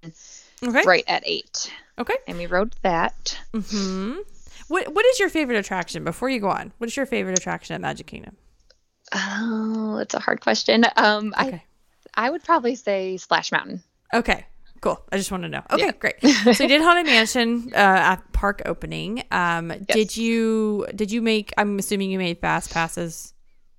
[0.64, 0.82] Okay.
[0.86, 2.16] right at eight, Okay.
[2.26, 3.38] and we rode that.
[3.52, 4.20] Mm-hmm.
[4.68, 6.02] What What is your favorite attraction?
[6.04, 8.36] Before you go on, what is your favorite attraction at Magic Kingdom?
[9.12, 10.84] Oh, it's a hard question.
[10.96, 11.62] Um, Okay.
[12.14, 13.82] I I would probably say Splash Mountain.
[14.14, 14.46] Okay.
[14.86, 15.02] Cool.
[15.10, 15.62] I just want to know.
[15.70, 15.92] Okay, Yeah.
[15.98, 16.14] great.
[16.22, 19.24] So you did Haunted Mansion uh, at park opening.
[19.32, 21.52] Um, Did you Did you make?
[21.58, 23.34] I'm assuming you made fast passes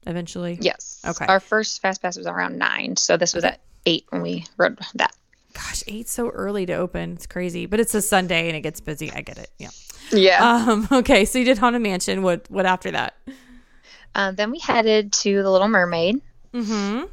[0.06, 0.58] eventually.
[0.60, 1.00] Yes.
[1.06, 1.26] Okay.
[1.26, 4.80] Our first fast pass was around nine, so this was at eight when we rode
[4.96, 5.14] that.
[5.54, 7.14] Gosh, eight so early to open.
[7.14, 9.10] It's crazy, but it's a Sunday and it gets busy.
[9.12, 9.50] I get it.
[9.58, 9.70] Yeah.
[10.12, 10.44] Yeah.
[10.68, 10.88] Um.
[10.92, 11.24] Okay.
[11.24, 12.22] So you did Haunted Mansion.
[12.22, 13.16] What What after that?
[14.14, 16.22] Um, then we headed to the Little Mermaid.
[16.54, 17.06] Mm-hmm.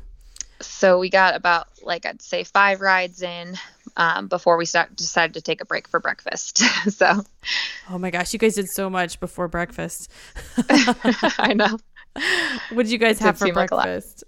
[0.60, 3.56] So we got about like I'd say five rides in
[3.96, 6.58] um, before we start, decided to take a break for breakfast.
[6.90, 7.24] so
[7.88, 10.10] Oh my gosh, you guys did so much before breakfast.
[11.38, 11.78] I know.
[12.70, 14.24] What did you guys did have for seem like breakfast?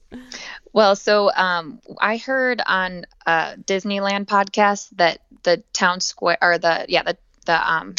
[0.72, 6.86] Well, so um, I heard on a Disneyland podcast that the town square or the
[6.88, 7.94] yeah the the um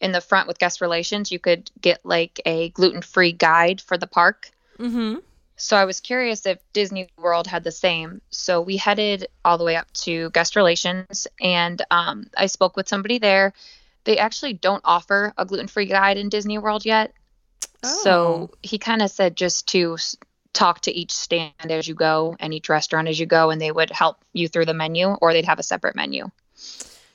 [0.00, 3.96] in the front with guest relations you could get like a gluten free guide for
[3.96, 4.50] the park.
[4.78, 5.18] Mm-hmm.
[5.56, 8.20] So I was curious if Disney World had the same.
[8.30, 12.88] So we headed all the way up to guest relations, and um, I spoke with
[12.88, 13.52] somebody there.
[14.04, 17.12] They actually don't offer a gluten free guide in Disney World yet.
[17.82, 18.00] Oh.
[18.02, 19.96] So he kind of said just to
[20.52, 23.72] talk to each stand as you go and each restaurant as you go, and they
[23.72, 26.30] would help you through the menu, or they'd have a separate menu.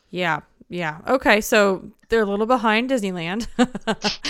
[0.09, 0.41] Yeah.
[0.69, 0.99] Yeah.
[1.07, 1.41] Okay.
[1.41, 3.47] So they're a little behind Disneyland.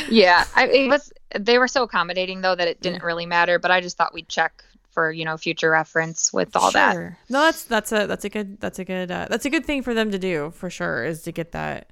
[0.09, 1.13] Yeah, I, it was.
[1.37, 3.59] They were so accommodating though that it didn't really matter.
[3.59, 6.93] But I just thought we'd check for you know future reference with all that.
[6.93, 7.17] Sure.
[7.29, 9.83] No, that's that's a that's a good that's a good uh, that's a good thing
[9.83, 11.91] for them to do for sure is to get that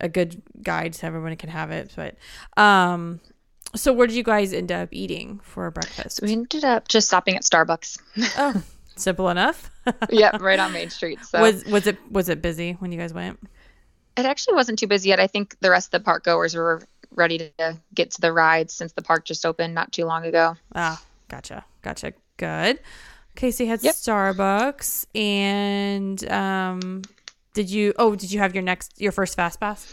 [0.00, 1.92] a good guide so everyone can have it.
[1.96, 2.16] But
[2.62, 3.20] um,
[3.74, 6.20] so where did you guys end up eating for breakfast?
[6.22, 7.98] We ended up just stopping at Starbucks.
[8.38, 8.62] oh,
[8.96, 9.70] simple enough.
[10.10, 11.24] yep, right on Main Street.
[11.24, 13.40] So Was was it was it busy when you guys went?
[14.16, 15.20] It actually wasn't too busy yet.
[15.20, 18.74] I think the rest of the park goers were ready to get to the rides
[18.74, 20.56] since the park just opened not too long ago.
[20.74, 22.12] Ah, gotcha, gotcha.
[22.36, 22.80] Good.
[23.36, 23.94] Casey had Yep.
[23.94, 27.02] Starbucks, and um,
[27.54, 27.92] did you?
[27.96, 29.86] Oh, did you have your next your first fast pass?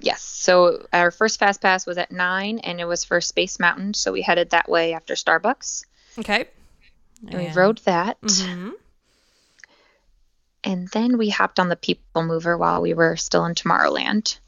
[0.00, 0.20] Yes.
[0.22, 3.94] So our first fast pass was at nine, and it was for Space Mountain.
[3.94, 5.84] So we headed that way after Starbucks,
[6.18, 6.46] Okay.
[7.28, 8.18] and we rode that.
[8.22, 8.70] hmm
[10.66, 14.38] And then we hopped on the People Mover while we were still in Tomorrowland.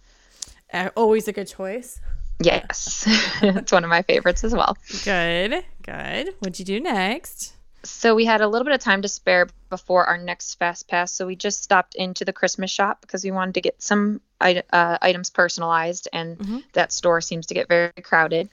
[0.72, 2.00] Uh, always a good choice.
[2.40, 3.04] Yes,
[3.42, 4.76] it's one of my favorites as well.
[5.04, 6.34] Good, good.
[6.40, 7.54] What'd you do next?
[7.84, 11.12] So we had a little bit of time to spare before our next fast pass.
[11.12, 14.60] So we just stopped into the Christmas shop because we wanted to get some uh,
[15.00, 16.64] items personalized, and Mhm.
[16.72, 18.48] that store seems to get very crowded.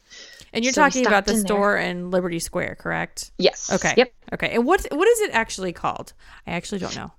[0.54, 1.48] And you're So talking about the in there.
[1.48, 3.32] store in Liberty Square, correct?
[3.38, 3.72] Yes.
[3.72, 3.94] Okay.
[3.98, 4.14] Yep.
[4.34, 4.50] Okay.
[4.56, 6.14] And what what is it actually called?
[6.48, 7.12] I actually don't know.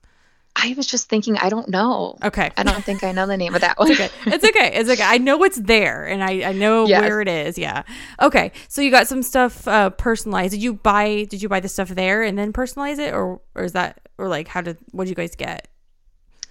[0.58, 2.16] I was just thinking, I don't know.
[2.24, 2.50] Okay.
[2.56, 3.92] I don't think I know the name of that one.
[3.92, 4.08] okay.
[4.24, 4.70] It's okay.
[4.74, 5.02] It's okay.
[5.04, 7.02] I know it's there and I, I know Yes.
[7.02, 7.58] where it is.
[7.58, 7.82] Yeah.
[8.22, 8.52] Okay.
[8.68, 10.52] So you got some stuff uh, personalized.
[10.52, 13.64] Did you buy did you buy the stuff there and then personalize it or or
[13.64, 15.68] is that or like how did what did you guys get?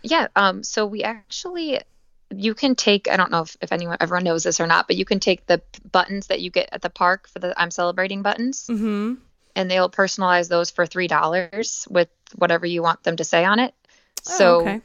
[0.04, 0.28] Yeah.
[0.36, 0.62] Um.
[0.62, 1.80] So we actually,
[2.30, 3.10] you can take.
[3.10, 5.48] I don't know if, if anyone everyone knows this or not, but you can take
[5.48, 9.18] the buttons that you get at the park for the I'm celebrating buttons, Mhm.
[9.56, 13.58] and they'll personalize those for three dollars with whatever you want them to say on
[13.58, 13.74] it.
[14.28, 14.82] Oh, So okay.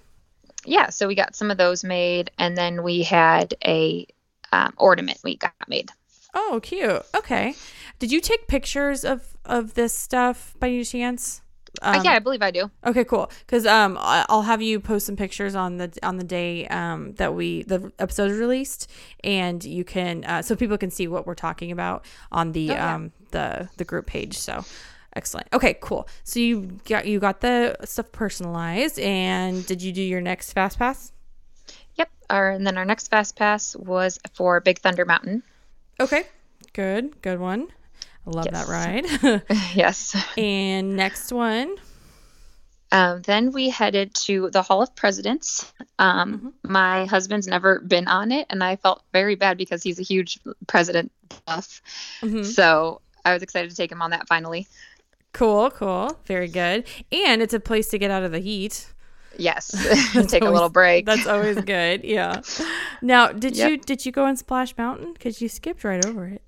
[0.64, 4.06] yeah, so we got some of those made, and then we had a
[4.52, 5.90] um, ornament we got made.
[6.34, 7.02] Oh, cute.
[7.16, 7.54] Okay.
[7.98, 11.42] Did you take pictures of of this stuff by any chance?
[11.82, 12.70] Uh, Um, yeah, I believe I do.
[12.84, 13.30] Okay, cool.
[13.46, 17.34] Because um, I'll have you post some pictures on the on the day um that
[17.34, 18.90] we the episode is released,
[19.24, 22.74] and you can uh, so people can see what we're talking about on the Oh,
[22.74, 22.94] yeah.
[22.94, 24.36] um the the group page.
[24.38, 24.64] So
[25.14, 25.48] excellent.
[25.52, 26.08] Okay, cool.
[26.24, 30.78] So you got you got the stuff personalized, and did you do your next fast
[30.78, 31.12] pass?
[31.96, 32.10] Yep.
[32.30, 35.42] Our, and then our next fast pass was for Big Thunder Mountain.
[35.98, 36.24] Okay,
[36.72, 37.68] good, good one.
[38.26, 39.04] I love that ride.
[39.74, 40.16] yes.
[40.36, 41.76] and next one.
[42.92, 45.72] Um, then we headed to the Hall of Presidents.
[45.98, 50.02] Um, My husband's never been on it, and I felt very bad because he's a
[50.02, 51.12] huge president
[51.46, 51.82] buff.
[52.20, 52.44] Mhm.
[52.44, 54.66] So I was excited to take him on that finally.
[55.32, 56.86] Cool, cool, very good.
[57.12, 58.92] And it's a place to get out of the heat.
[59.36, 59.70] Yes,
[60.12, 61.06] take always, a little break.
[61.06, 62.04] That's always good.
[62.04, 62.42] Yeah.
[63.00, 63.70] Now, did yep.
[63.70, 65.12] you did you go on Splash Mountain?
[65.12, 66.42] Because you skipped right over it.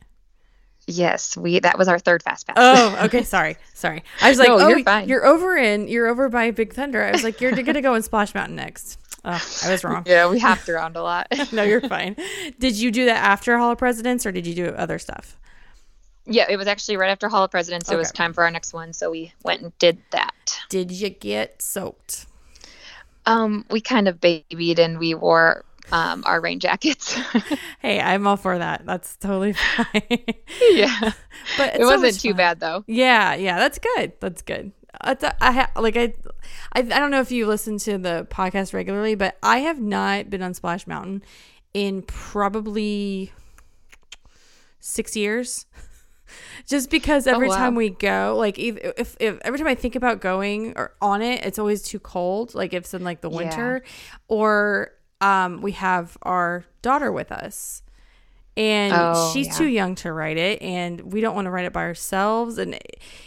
[0.87, 2.57] Yes, we that was our third fast pass.
[2.59, 3.23] Oh, okay.
[3.23, 4.03] Sorry, sorry.
[4.21, 5.09] I was like, no, oh, you're, fine.
[5.09, 7.03] you're over in you're over by Big Thunder.
[7.05, 8.99] I was like, you're gonna go on Splash Mountain next.
[9.25, 10.03] Oh, I was wrong.
[10.05, 11.29] yeah, we hopped around a lot.
[11.53, 12.17] no, you're fine.
[12.59, 15.39] Did you do that after Hall of Presidents, or did you do other stuff?
[16.25, 17.89] Yeah, it was actually right after Hall of Presidents.
[17.89, 17.97] Okay.
[17.97, 20.61] It was time for our next one, so we went and did that.
[20.69, 22.27] Did you get soaked?
[23.27, 27.13] Um, we kind of babied and we wore um, our rain jackets.
[27.81, 28.87] hey, I'm all for that.
[28.87, 30.03] That's totally fine.
[30.71, 31.13] yeah,
[31.57, 32.37] but it wasn't too fun.
[32.37, 32.85] bad though.
[32.87, 34.13] Yeah, yeah, that's good.
[34.21, 34.73] That's good.
[35.01, 36.15] I ha- like I,
[36.73, 40.31] I, I don't know if you listen to the podcast regularly, but I have not
[40.31, 41.23] been on Splash Mountain
[41.75, 43.33] in probably
[44.79, 45.67] six years
[46.67, 47.57] just because every oh, wow.
[47.57, 51.23] time we go like if, if, if every time i think about going or on
[51.23, 54.19] it it's always too cold like if it's in like the winter yeah.
[54.29, 57.83] or um we have our daughter with us
[58.57, 59.53] and oh, she's yeah.
[59.55, 62.79] too young to ride it and we don't want to ride it by ourselves and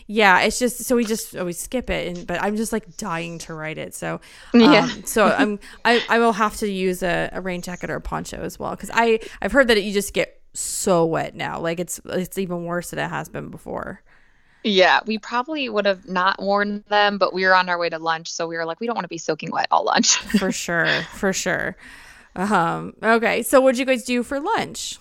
[0.06, 3.40] yeah it's just so we just always skip it and but i'm just like dying
[3.40, 4.20] to ride it so
[4.54, 7.96] um, yeah so i'm I, I will have to use a, a rain jacket or
[7.96, 11.60] a poncho as well because i i've heard that you just get so wet now.
[11.60, 14.02] Like it's it's even worse than it has been before.
[14.64, 18.00] Yeah, we probably would have not worn them, but we were on our way to
[18.00, 20.18] lunch, so we were like, we don't want to be soaking wet all lunch.
[20.40, 21.78] for sure, for sure.
[22.36, 24.98] Um, okay, so what did you guys do for lunch?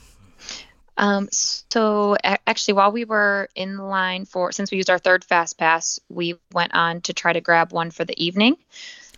[0.98, 5.58] Um, so actually, while we were in line for, since we used our third fast
[5.58, 8.56] pass, we went on to try to grab one for the evening.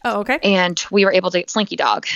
[0.05, 0.39] Oh, okay.
[0.45, 2.07] And we were able to get Slinky Dog.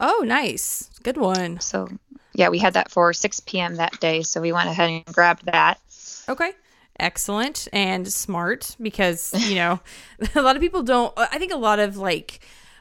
[0.00, 0.90] Oh, nice.
[1.02, 1.60] Good one.
[1.60, 1.88] So
[2.36, 3.76] yeah, we had that for 6 p.m.
[3.76, 5.80] that day, so we went ahead and grabbed that.
[6.28, 6.52] Okay.
[7.00, 9.80] Excellent and smart because, you know,
[10.34, 12.40] a lot of people don't, I think a lot of like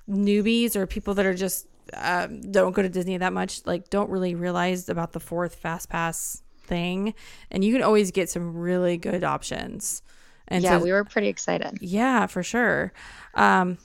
[0.09, 4.09] newbies or people that are just um, don't go to Disney that much, like don't
[4.09, 7.13] really realize about the fourth fast pass thing.
[7.49, 10.01] And you can always get some really good options.
[10.49, 11.77] And yeah, so, we were pretty excited.
[11.81, 12.91] Yeah, for sure.
[13.33, 13.77] Um,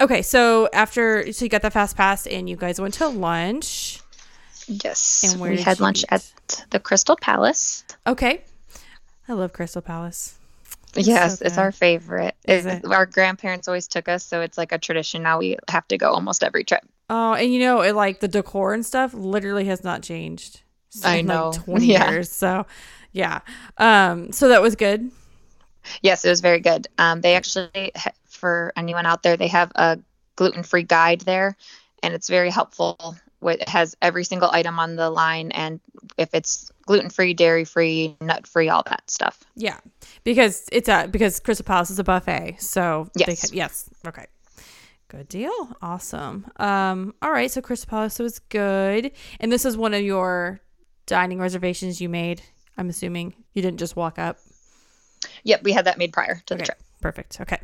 [0.00, 3.87] okay, so after so you got the fast pass and you guys went to lunch.
[4.68, 5.24] Yes.
[5.26, 6.12] And where we had lunch eat?
[6.12, 7.84] at the Crystal Palace.
[8.06, 8.42] Okay.
[9.28, 10.38] I love Crystal Palace.
[10.94, 12.34] It's yes, so it's our favorite.
[12.44, 12.84] It, it?
[12.84, 15.22] Our grandparents always took us, so it's like a tradition.
[15.22, 16.82] Now we have to go almost every trip.
[17.10, 20.62] Oh, and you know, it like the decor and stuff literally has not changed.
[21.04, 22.10] I know, like twenty yeah.
[22.10, 22.32] years.
[22.32, 22.66] So,
[23.12, 23.40] yeah.
[23.76, 25.10] Um, so that was good.
[26.02, 26.88] Yes, it was very good.
[26.98, 27.92] Um, they actually,
[28.26, 29.98] for anyone out there, they have a
[30.36, 31.56] gluten-free guide there,
[32.02, 35.80] and it's very helpful it has every single item on the line and
[36.16, 39.44] if it's gluten free, dairy free, nut free, all that stuff.
[39.54, 39.78] Yeah,
[40.24, 44.26] because it's a because Crystal Palace is a buffet, so yes, can, yes, okay,
[45.08, 46.50] good deal, awesome.
[46.56, 50.60] Um, all right, so Crystal Palace was good, and this is one of your
[51.06, 52.42] dining reservations you made.
[52.76, 54.38] I'm assuming you didn't just walk up.
[55.44, 56.60] Yep, we had that made prior to okay.
[56.60, 56.82] the trip.
[57.00, 57.40] Perfect.
[57.40, 57.60] Okay.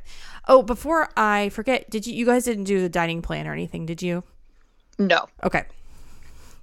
[0.46, 3.87] Oh, before I forget, did you you guys didn't do the dining plan or anything,
[3.87, 4.22] did you?
[4.98, 5.26] No.
[5.42, 5.64] Okay.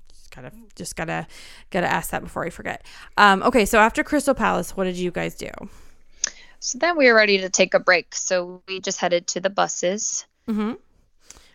[0.10, 1.28] Just gotta just gotta
[1.70, 2.86] gotta ask that before I forget.
[3.18, 5.50] Um, okay, so after Crystal Palace, what did you guys do?
[6.60, 8.16] So then we were ready to take a break.
[8.16, 10.26] So we just headed to the buses.
[10.48, 10.74] Mm-hmm.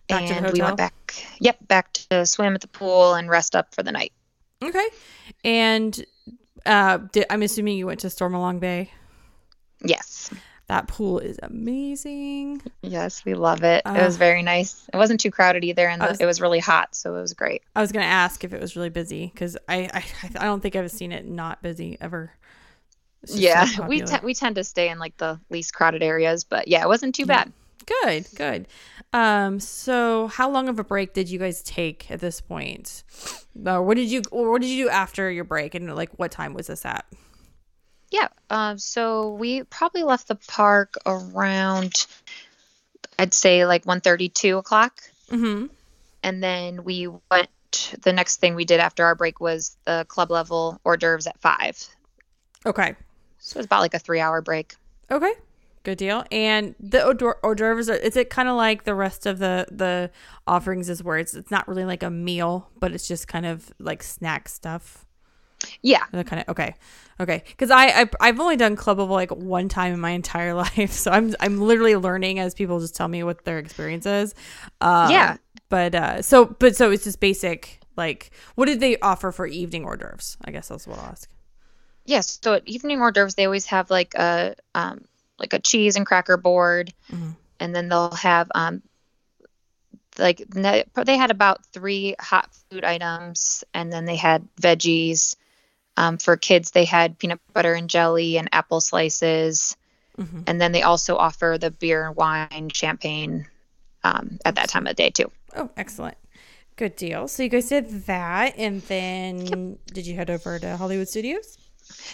[0.09, 0.53] Back and to the hotel.
[0.53, 1.15] we went back.
[1.41, 4.13] Yep, back to swim at the pool and rest up for the night.
[4.63, 4.87] Okay.
[5.45, 6.05] And
[6.65, 8.91] uh, did, I'm assuming you went to Stormalong Bay.
[9.83, 10.31] Yes.
[10.69, 12.61] That pool is amazing.
[12.83, 13.87] Yes, we love it.
[13.87, 14.89] Uh, it was very nice.
[14.93, 17.63] It wasn't too crowded either, and was, it was really hot, so it was great.
[17.77, 20.05] I was going to ask if it was really busy because I, I
[20.41, 22.33] I don't think I've seen it not busy ever.
[23.29, 26.67] Yeah, so we te- we tend to stay in like the least crowded areas, but
[26.67, 27.53] yeah, it wasn't too bad.
[28.03, 28.67] Good, good.
[29.13, 33.05] Um, so how long of a break did you guys take at this point?
[33.65, 36.33] Or what did you or what did you do after your break, and like what
[36.33, 37.07] time was this at?
[38.11, 38.29] Yeah.
[38.51, 42.07] Um, so we probably left the park around,
[43.19, 45.01] I'd say like 1.32 o'clock.
[45.31, 45.67] Mm-hmm.
[46.23, 47.51] And then we went,
[48.03, 51.39] the next thing we did after our break was the club level hors d'oeuvres at
[51.41, 51.89] 5.
[52.65, 52.95] Okay.
[53.39, 54.75] So it was about like a three hour break.
[55.11, 55.33] Okay.
[55.83, 56.25] Good deal.
[56.33, 60.11] And the hors d'oeuvres, is it kind of like the rest of the, the
[60.47, 63.73] offerings is where it's, it's not really like a meal, but it's just kind of
[63.79, 65.06] like snack stuff?
[65.83, 66.05] Yeah.
[66.07, 66.75] Kind of okay,
[67.21, 67.43] okay.
[67.47, 70.93] Because I, I have only done club level like one time in my entire life,
[70.93, 74.35] so I'm I'm literally learning as people just tell me what their experience is.
[74.81, 75.37] Um, yeah.
[75.69, 77.81] But uh, so but so it's just basic.
[77.97, 80.37] Like, what did they offer for evening hors d'oeuvres?
[80.45, 81.29] I guess that's what I'll ask.
[82.05, 82.39] Yes.
[82.43, 85.05] So at evening hors d'oeuvres, they always have like a um
[85.39, 87.31] like a cheese and cracker board, mm-hmm.
[87.61, 88.83] and then they'll have um
[90.19, 95.37] like they had about three hot food items, and then they had veggies.
[95.97, 99.77] Um, for kids, they had peanut butter and jelly and apple slices,
[100.19, 100.43] mm-hmm.
[100.47, 103.47] and then they also offer the beer and wine, champagne
[104.05, 105.31] um, at that time of day too.
[105.57, 106.19] Oh, excellent!
[106.77, 107.29] Good deal.
[107.29, 109.79] So you guys did that, and then yep.
[109.87, 111.57] did you head over to Hollywood Studios?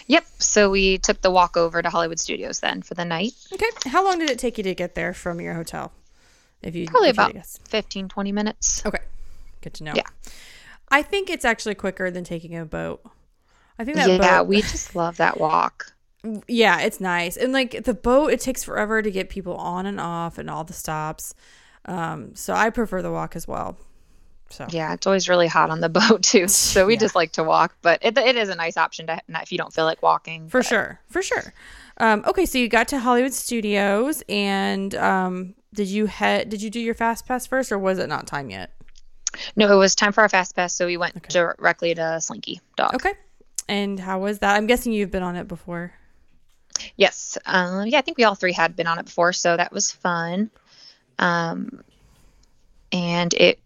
[0.07, 0.25] Yep.
[0.39, 3.33] So we took the walk over to Hollywood Studios then for the night.
[3.53, 3.65] Okay.
[3.85, 5.91] How long did it take you to get there from your hotel?
[6.61, 8.83] If you probably if about you 15, 20 minutes.
[8.85, 8.99] Okay.
[9.61, 9.93] Good to know.
[9.95, 10.03] Yeah.
[10.89, 13.01] I think it's actually quicker than taking a boat.
[13.79, 15.93] I think that yeah, boat, we just love that walk.
[16.47, 17.35] Yeah, it's nice.
[17.35, 20.63] And like the boat, it takes forever to get people on and off and all
[20.63, 21.35] the stops.
[21.85, 23.77] Um, so I prefer the walk as well.
[24.49, 26.47] So yeah, it's always really hot on the boat too.
[26.47, 26.99] So we yeah.
[26.99, 29.73] just like to walk, but it, it is a nice option to if you don't
[29.73, 30.47] feel like walking.
[30.47, 30.65] For but.
[30.65, 31.53] sure, for sure.
[31.97, 36.49] Um, okay, so you got to Hollywood Studios, and um, did you head?
[36.49, 38.71] Did you do your fast pass first, or was it not time yet?
[39.55, 41.29] No, it was time for our fast pass, so we went okay.
[41.29, 42.95] directly to Slinky Dog.
[42.95, 43.13] Okay,
[43.67, 44.55] and how was that?
[44.55, 45.93] I'm guessing you've been on it before.
[46.97, 49.71] Yes, um, yeah, I think we all three had been on it before, so that
[49.71, 50.49] was fun.
[51.19, 51.83] Um,
[52.91, 53.59] and it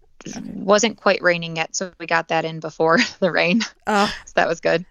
[0.44, 3.62] wasn't quite raining yet, so we got that in before the rain.
[3.86, 4.86] Oh, so that was good.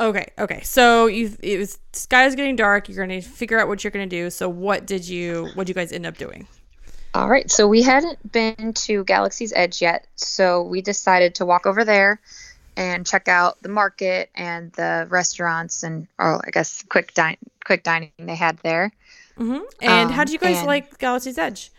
[0.00, 0.62] Okay, okay.
[0.62, 2.88] So you it was sky is getting dark.
[2.88, 4.30] You're going to figure out what you're going to do.
[4.30, 6.48] So what did you what did you guys end up doing?
[7.14, 7.50] All right.
[7.50, 12.20] So we hadn't been to Galaxy's Edge yet, so we decided to walk over there
[12.76, 17.82] and check out the market and the restaurants and oh, I guess quick dine quick
[17.82, 18.92] dining they had there.
[19.38, 19.64] Mm-hmm.
[19.80, 21.70] And um, how did you guys like Galaxy's Edge?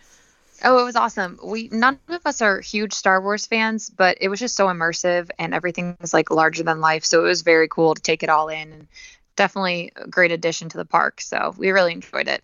[0.63, 1.39] Oh, it was awesome.
[1.43, 5.29] We none of us are huge Star Wars fans, but it was just so immersive
[5.39, 7.03] and everything was like larger than life.
[7.03, 8.87] So it was very cool to take it all in and
[9.35, 11.21] definitely a great addition to the park.
[11.21, 12.43] So we really enjoyed it.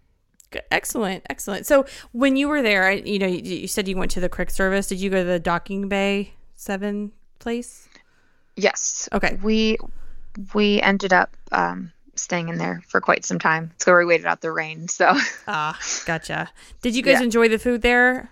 [0.52, 0.64] Good.
[0.72, 1.68] Excellent, excellent.
[1.68, 4.50] So when you were there, you know, you, you said you went to the quick
[4.50, 4.88] service.
[4.88, 7.89] Did you go to the docking bay seven place?
[8.60, 9.10] Yes.
[9.12, 9.40] Okay.
[9.42, 9.78] We
[10.54, 13.72] we ended up um, staying in there for quite some time.
[13.78, 14.88] So we waited out the rain.
[14.88, 15.14] So
[15.48, 16.50] ah, gotcha.
[16.82, 17.24] Did you guys yeah.
[17.24, 18.32] enjoy the food there?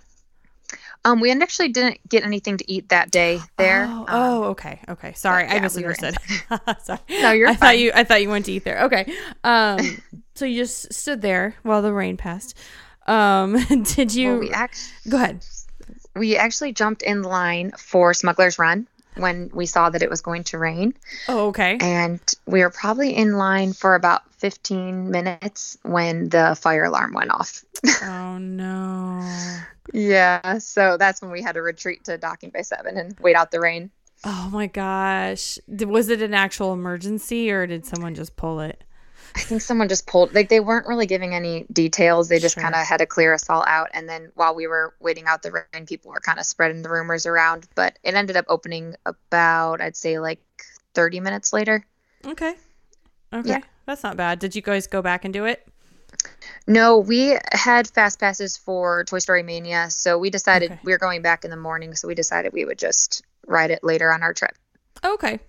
[1.06, 3.86] Um, we actually didn't get anything to eat that day there.
[3.88, 5.14] Oh, um, oh okay, okay.
[5.14, 6.18] Sorry, I misunderstood.
[6.28, 7.00] We Sorry.
[7.10, 7.48] No, you're.
[7.48, 7.60] I fine.
[7.60, 7.92] thought you.
[7.96, 8.84] I thought you went to eat there.
[8.84, 9.14] Okay.
[9.44, 10.02] Um,
[10.36, 12.58] so you just stood there while the rain passed.
[13.06, 14.32] Um, did you?
[14.32, 15.46] Well, we actually, Go ahead.
[16.14, 18.88] We actually jumped in line for Smuggler's Run
[19.20, 20.94] when we saw that it was going to rain.
[21.28, 21.78] Oh, okay.
[21.80, 27.32] And we were probably in line for about 15 minutes when the fire alarm went
[27.32, 27.64] off.
[28.04, 29.60] oh, no.
[29.94, 30.58] yeah.
[30.60, 33.60] So that's when we had to retreat to docking bay seven and wait out the
[33.60, 33.92] rain.
[34.24, 35.60] Oh my gosh.
[35.68, 38.84] Was it an actual emergency or did someone just pull it?
[39.36, 42.30] I think someone just pulled like they weren't really giving any details.
[42.30, 42.64] They just sure.
[42.64, 43.90] kind of had to clear us all out.
[43.94, 46.90] And then while we were waiting out the rain, people were kind of spreading the
[46.90, 47.68] rumors around.
[47.76, 50.40] But it ended up opening about I'd say like
[50.94, 51.86] 30 minutes later.
[52.26, 52.56] Okay.
[53.34, 53.50] Okay.
[53.50, 53.62] Yeah.
[53.86, 54.40] That's not bad.
[54.40, 55.68] Did you guys go back and do it?
[56.66, 60.82] No, we had fast passes for Toy Story Mania, so we decided okay.
[60.84, 63.84] we were going back in the morning, so we decided we would just ride it
[63.84, 64.56] later on our trip.
[65.04, 65.40] Okay.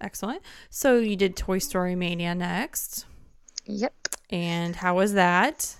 [0.00, 0.42] Excellent.
[0.70, 3.06] So you did Toy Story Mania next.
[3.72, 4.08] Yep.
[4.30, 5.76] And how was that?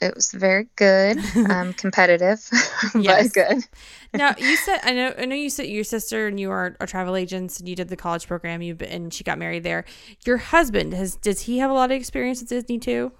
[0.00, 1.18] It was very good.
[1.50, 2.48] Um, competitive,
[2.94, 3.64] but good.
[4.12, 6.86] now you said I know I know you said your sister and you are, are
[6.86, 8.62] travel agents and you did the college program.
[8.62, 9.84] You and she got married there.
[10.24, 13.12] Your husband has does he have a lot of experience at Disney too?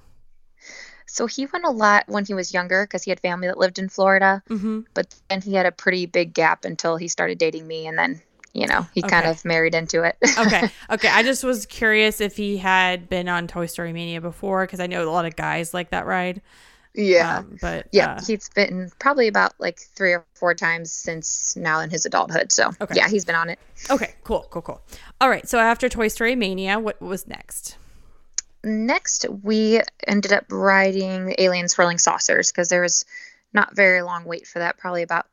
[1.07, 3.79] So he went a lot when he was younger because he had family that lived
[3.79, 4.43] in Florida.
[4.49, 4.81] Mm-hmm.
[4.95, 8.23] But then he had a pretty big gap until he started dating me, and then
[8.55, 9.11] you know, he okay.
[9.11, 10.17] kind of married into it.
[10.39, 10.71] okay.
[10.89, 11.09] Okay.
[11.09, 14.87] I just was curious if he had been on Toy Story Mania before because I
[14.87, 16.41] know a lot of guys like that ride.
[16.95, 17.39] Yeah.
[17.39, 21.81] Um, but yeah, uh, he's been probably about like three or four times since now
[21.81, 22.53] in his adulthood.
[22.53, 22.95] So okay.
[22.95, 23.59] yeah, he's been on it.
[23.91, 24.15] Okay.
[24.23, 24.47] Cool.
[24.51, 24.63] Cool.
[24.63, 24.81] Cool.
[25.21, 25.49] All right.
[25.49, 27.77] So after Toy Story Mania, what was next?
[28.63, 33.05] Next, we ended up riding Alien Swirling Saucers because there was
[33.53, 35.27] not very long wait for that, probably about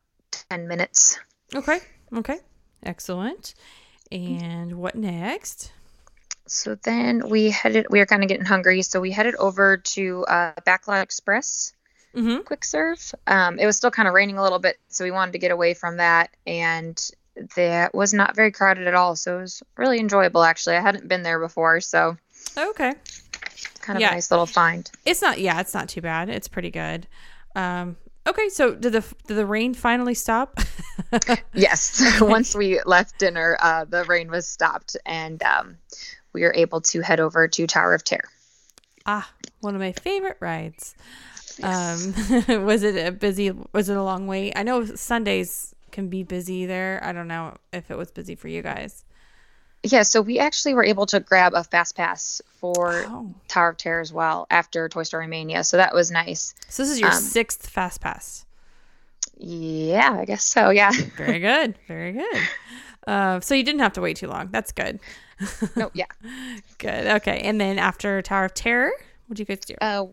[0.49, 1.19] 10 minutes.
[1.55, 1.79] Okay.
[2.13, 2.39] Okay.
[2.83, 3.53] Excellent.
[4.11, 5.71] And what next?
[6.47, 8.81] So then we headed, we were kind of getting hungry.
[8.81, 11.73] So we headed over to uh, Backlot Express
[12.15, 12.41] mm-hmm.
[12.41, 13.13] quick serve.
[13.27, 14.77] Um, it was still kind of raining a little bit.
[14.89, 16.29] So we wanted to get away from that.
[16.45, 16.99] And
[17.55, 19.15] that was not very crowded at all.
[19.15, 20.75] So it was really enjoyable, actually.
[20.75, 21.81] I hadn't been there before.
[21.81, 22.17] So.
[22.57, 22.93] Okay.
[23.79, 24.11] Kind of yeah.
[24.11, 24.89] a nice little find.
[25.05, 26.29] It's not, yeah, it's not too bad.
[26.29, 27.07] It's pretty good.
[27.55, 27.97] Um,
[28.27, 30.59] Okay, so did the did the rain finally stop?
[31.53, 35.77] yes, once we left dinner, uh, the rain was stopped, and um,
[36.33, 38.29] we were able to head over to Tower of Terror.
[39.05, 39.29] Ah,
[39.61, 40.95] one of my favorite rides.
[41.57, 42.47] Yes.
[42.47, 43.51] Um, was it a busy?
[43.73, 44.53] Was it a long wait?
[44.55, 47.01] I know Sundays can be busy there.
[47.03, 49.03] I don't know if it was busy for you guys.
[49.83, 53.33] Yeah, so we actually were able to grab a fast pass for oh.
[53.47, 56.53] Tower of Terror as well after Toy Story Mania, so that was nice.
[56.69, 58.45] So this is your um, sixth fast pass.
[59.37, 60.69] Yeah, I guess so.
[60.69, 60.91] Yeah.
[61.17, 61.75] Very good.
[61.87, 62.37] Very good.
[63.07, 64.49] Uh, so you didn't have to wait too long.
[64.51, 64.99] That's good.
[65.75, 66.05] no, yeah.
[66.77, 67.07] good.
[67.07, 67.39] Okay.
[67.39, 68.91] And then after Tower of Terror,
[69.25, 69.73] what do you guys do?
[69.81, 70.05] Uh,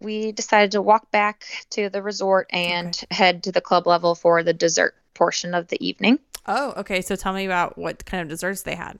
[0.00, 3.14] we decided to walk back to the resort and okay.
[3.14, 6.18] head to the club level for the dessert portion of the evening.
[6.44, 7.00] Oh, okay.
[7.00, 8.98] So tell me about what kind of desserts they had.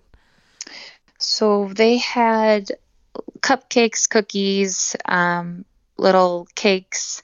[1.19, 2.73] So they had
[3.41, 5.65] cupcakes, cookies, um,
[5.97, 7.23] little cakes,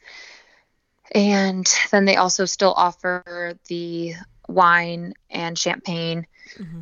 [1.14, 4.14] and then they also still offer the
[4.48, 6.26] wine and champagne.
[6.56, 6.80] Mm-hmm.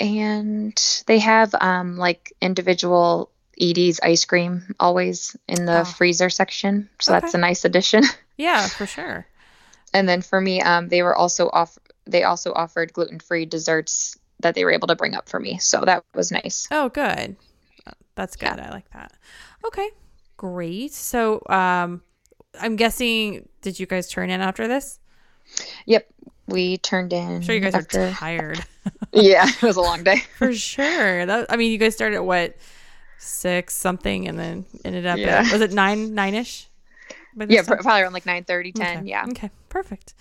[0.00, 5.84] And they have um, like individual Edy's ice cream always in the oh.
[5.84, 6.88] freezer section.
[7.00, 7.20] So okay.
[7.20, 8.04] that's a nice addition.
[8.40, 9.26] Yeah, for sure.
[9.92, 11.76] and then for me, um, they were also off.
[12.06, 15.58] They also offered gluten free desserts that they were able to bring up for me.
[15.58, 16.68] So that was nice.
[16.70, 17.36] Oh, good.
[18.14, 18.54] That's good.
[18.56, 18.68] Yeah.
[18.68, 19.12] I like that.
[19.64, 19.88] Okay,
[20.36, 20.92] great.
[20.92, 22.02] So, um,
[22.60, 24.98] I'm guessing, did you guys turn in after this?
[25.86, 26.06] Yep,
[26.48, 27.36] we turned in.
[27.36, 28.08] I'm sure you guys after...
[28.08, 28.64] are tired.
[29.12, 31.26] yeah, it was a long day for sure.
[31.26, 32.56] That I mean, you guys started at what
[33.18, 35.44] six something, and then ended up yeah.
[35.46, 36.68] at was it nine nine ish?
[37.46, 37.78] Yeah, time?
[37.78, 38.98] probably around like 9 30, 10.
[38.98, 39.08] Okay.
[39.08, 39.24] Yeah.
[39.28, 40.14] Okay, perfect.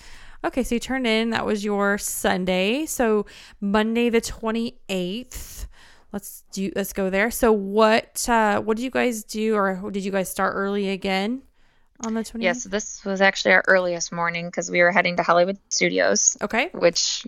[0.43, 1.31] Okay, so you turned in.
[1.31, 2.85] That was your Sunday.
[2.85, 3.25] So
[3.59, 5.67] Monday the twenty eighth.
[6.13, 6.71] Let's do.
[6.75, 7.31] Let's go there.
[7.31, 8.27] So what?
[8.29, 11.41] Uh, what did you guys do, or did you guys start early again?
[12.05, 12.41] on the 20th?
[12.41, 16.37] Yes, this was actually our earliest morning because we were heading to Hollywood Studios.
[16.41, 16.69] Okay.
[16.73, 17.25] Which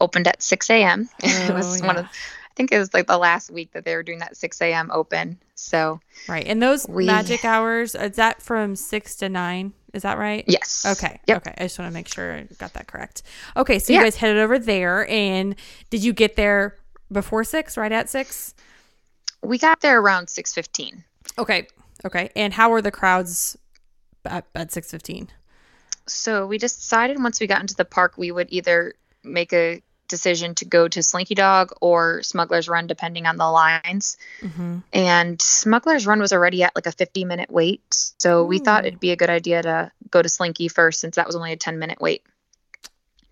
[0.00, 1.08] opened at 6 a.m.
[1.12, 1.16] Oh,
[1.48, 1.86] it was yeah.
[1.86, 2.06] one of,
[2.50, 4.90] I think it was like the last week that they were doing that 6 a.m.
[4.92, 5.38] open.
[5.54, 6.00] So.
[6.28, 6.44] Right.
[6.46, 9.72] And those we, magic hours, is that from 6 to 9?
[9.94, 10.44] Is that right?
[10.46, 10.84] Yes.
[10.86, 11.20] Okay.
[11.26, 11.36] Yep.
[11.38, 11.54] Okay.
[11.58, 13.22] I just want to make sure I got that correct.
[13.56, 13.78] Okay.
[13.78, 15.08] So you guys headed over there.
[15.08, 15.54] And
[15.90, 16.76] did you get there
[17.10, 18.54] before 6, right at 6?
[19.42, 21.02] We got there around 6.15.
[21.38, 21.66] Okay.
[22.04, 22.30] Okay.
[22.36, 23.56] And how were the crowds
[24.24, 25.28] at, at 6.15
[26.06, 29.82] so we just decided once we got into the park we would either make a
[30.10, 34.78] decision to go to slinky dog or smuggler's run depending on the lines mm-hmm.
[34.92, 37.82] and smuggler's run was already at like a 50 minute wait
[38.18, 38.44] so Ooh.
[38.44, 41.36] we thought it'd be a good idea to go to slinky first since that was
[41.36, 42.22] only a 10 minute wait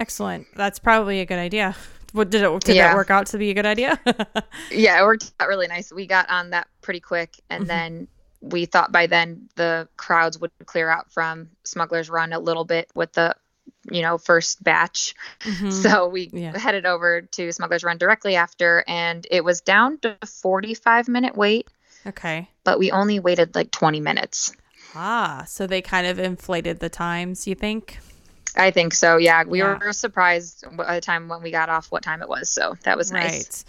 [0.01, 1.77] excellent that's probably a good idea
[2.13, 2.89] what did it did yeah.
[2.89, 4.01] that work out to be a good idea
[4.71, 7.69] yeah it worked out really nice we got on that pretty quick and mm-hmm.
[7.69, 8.09] then
[8.41, 12.89] we thought by then the crowds would clear out from Smuggler's Run a little bit
[12.95, 13.35] with the
[13.91, 15.71] you know first batch mm-hmm.
[15.83, 16.57] so we yeah.
[16.57, 21.69] headed over to Smuggler's Run directly after and it was down to 45 minute wait
[22.07, 24.53] okay but we only waited like 20 minutes
[24.95, 27.99] ah so they kind of inflated the times you think
[28.57, 29.17] I think so.
[29.17, 29.79] Yeah, we yeah.
[29.79, 32.51] were surprised by the time when we got off what time it was.
[32.51, 33.33] So that was nice.
[33.33, 33.65] Right.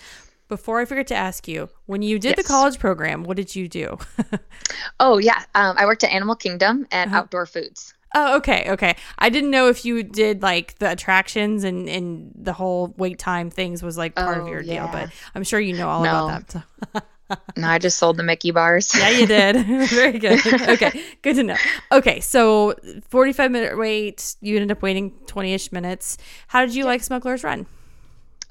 [0.48, 2.38] Before I forget to ask you, when you did yes.
[2.38, 4.00] the college program, what did you do?
[5.00, 7.20] oh yeah, um, I worked at Animal Kingdom and uh-huh.
[7.20, 7.94] Outdoor Foods.
[8.16, 8.96] Oh, okay, okay.
[9.20, 13.50] I didn't know if you did like the attractions and and the whole wait time
[13.50, 14.84] things was like part oh, of your yeah.
[14.84, 16.26] deal, but I'm sure you know all no.
[16.26, 16.64] about that.
[16.94, 17.02] So.
[17.58, 18.92] no, I just sold the Mickey bars.
[18.98, 19.66] yeah, you did.
[19.90, 20.40] Very good.
[20.70, 21.58] Okay, good to know.
[21.92, 22.74] Okay, so
[23.10, 24.36] 45 minute wait.
[24.42, 26.18] You ended up waiting 20 ish minutes.
[26.48, 26.90] How did you yeah.
[26.90, 27.68] like Smuggler's Run?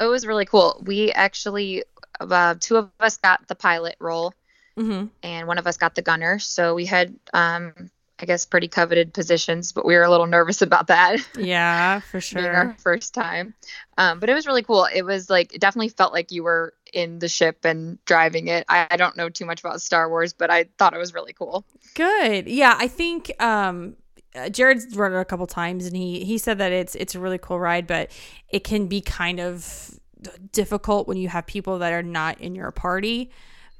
[0.00, 0.82] it was really cool.
[0.84, 1.84] We actually,
[2.20, 4.32] uh, two of us got the pilot role,
[4.78, 5.06] mm-hmm.
[5.22, 6.38] and one of us got the gunner.
[6.38, 7.90] So we had, um,
[8.20, 11.20] I guess, pretty coveted positions, but we were a little nervous about that.
[11.36, 12.54] Yeah, for sure.
[12.54, 13.54] our first time,
[13.96, 14.86] um, but it was really cool.
[14.92, 18.64] It was like it definitely felt like you were in the ship and driving it.
[18.68, 21.32] I, I don't know too much about Star Wars, but I thought it was really
[21.32, 21.64] cool.
[21.94, 22.48] Good.
[22.48, 23.30] Yeah, I think.
[23.42, 23.96] Um,
[24.34, 27.20] uh, Jared's run it a couple times, and he he said that it's it's a
[27.20, 28.10] really cool ride, but
[28.50, 29.98] it can be kind of
[30.52, 33.30] difficult when you have people that are not in your party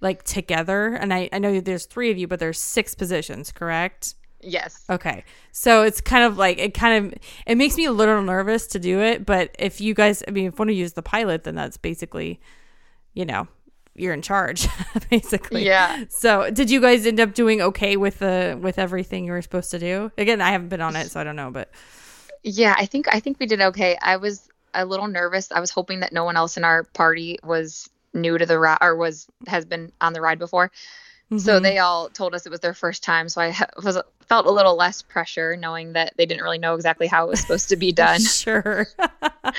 [0.01, 0.95] like together.
[0.95, 4.14] And I I know there's three of you, but there's six positions, correct?
[4.41, 4.84] Yes.
[4.89, 5.24] Okay.
[5.53, 7.14] So it's kind of like it kind of
[7.47, 10.47] it makes me a little nervous to do it, but if you guys I mean
[10.47, 12.41] if one of you is the pilot, then that's basically,
[13.14, 13.49] you know,
[13.95, 14.68] you're in charge
[15.11, 15.64] basically.
[15.64, 16.05] Yeah.
[16.09, 19.70] So did you guys end up doing okay with the with everything you were supposed
[19.72, 20.12] to do?
[20.16, 21.70] Again i haven't been on it so i don't know but.
[22.45, 23.99] Yeah i think i think we did okay.
[24.01, 25.51] I was a little nervous.
[25.51, 28.78] I was hoping that no one else in our party was new to the ride
[28.80, 30.70] or was has been on the ride before
[31.31, 31.39] mm-hmm.
[31.39, 34.51] so they all told us it was their first time so i was felt a
[34.51, 37.76] little less pressure knowing that they didn't really know exactly how it was supposed to
[37.76, 39.55] be done sure but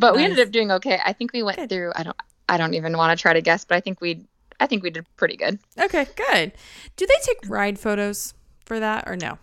[0.00, 0.16] nice.
[0.16, 1.68] we ended up doing okay i think we went Good.
[1.68, 2.16] through i don't
[2.52, 4.26] I don't even want to try to guess, but I think we
[4.60, 5.58] I think we did pretty good.
[5.80, 6.52] Okay, good.
[6.96, 8.34] Do they take ride photos
[8.66, 9.38] for that or no?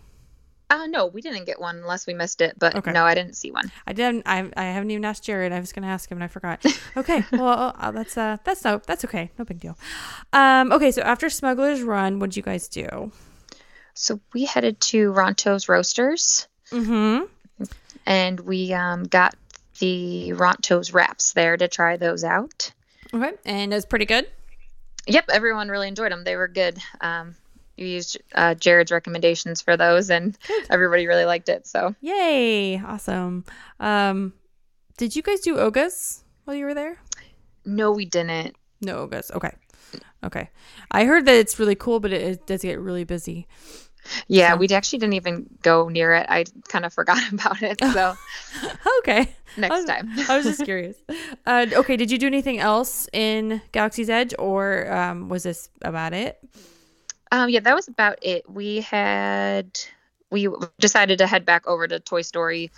[0.70, 2.58] Uh, no, we didn't get one unless we missed it.
[2.60, 2.92] But okay.
[2.92, 3.72] no, I didn't see one.
[3.88, 4.24] I didn't.
[4.28, 5.52] I, I haven't even asked Jared.
[5.52, 6.64] I was going to ask him and I forgot.
[6.98, 9.32] Okay, well uh, that's uh that's no that's okay.
[9.38, 9.78] No big deal.
[10.34, 10.72] Um.
[10.72, 13.12] Okay, so after Smuggler's Run, what did you guys do?
[13.94, 16.48] So we headed to Ronto's Roasters.
[16.72, 17.26] Mm-hmm.
[18.06, 19.36] And we um, got
[19.80, 22.72] the Ronto's wraps there to try those out.
[23.14, 24.28] Okay, and it was pretty good.
[25.08, 26.24] Yep, everyone really enjoyed them.
[26.24, 26.78] They were good.
[27.02, 27.36] Um,
[27.80, 30.38] you used uh, Jared's recommendations for those, and
[30.70, 31.68] everybody really liked it.
[31.68, 33.46] So yay, awesome.
[33.80, 34.34] Um,
[34.98, 36.98] did you guys do Oga's while you were there?
[37.66, 38.56] No, we didn't.
[38.82, 39.32] No Oga's.
[39.32, 39.52] Okay,
[40.24, 40.50] okay.
[40.92, 43.48] I heard that it's really cool, but it, it does get really busy.
[44.28, 44.58] Yeah, so.
[44.58, 46.26] we actually didn't even go near it.
[46.30, 47.80] I kind of forgot about it.
[47.84, 48.16] So,
[49.00, 50.10] okay, next I was, time.
[50.30, 50.98] I was just curious.
[51.46, 56.14] Uh, okay, did you do anything else in Galaxy's Edge, or um, was this about
[56.14, 56.38] it?
[57.32, 58.50] Um, yeah, that was about it.
[58.50, 59.80] We had
[60.32, 60.48] we
[60.80, 62.72] decided to head back over to Toy Story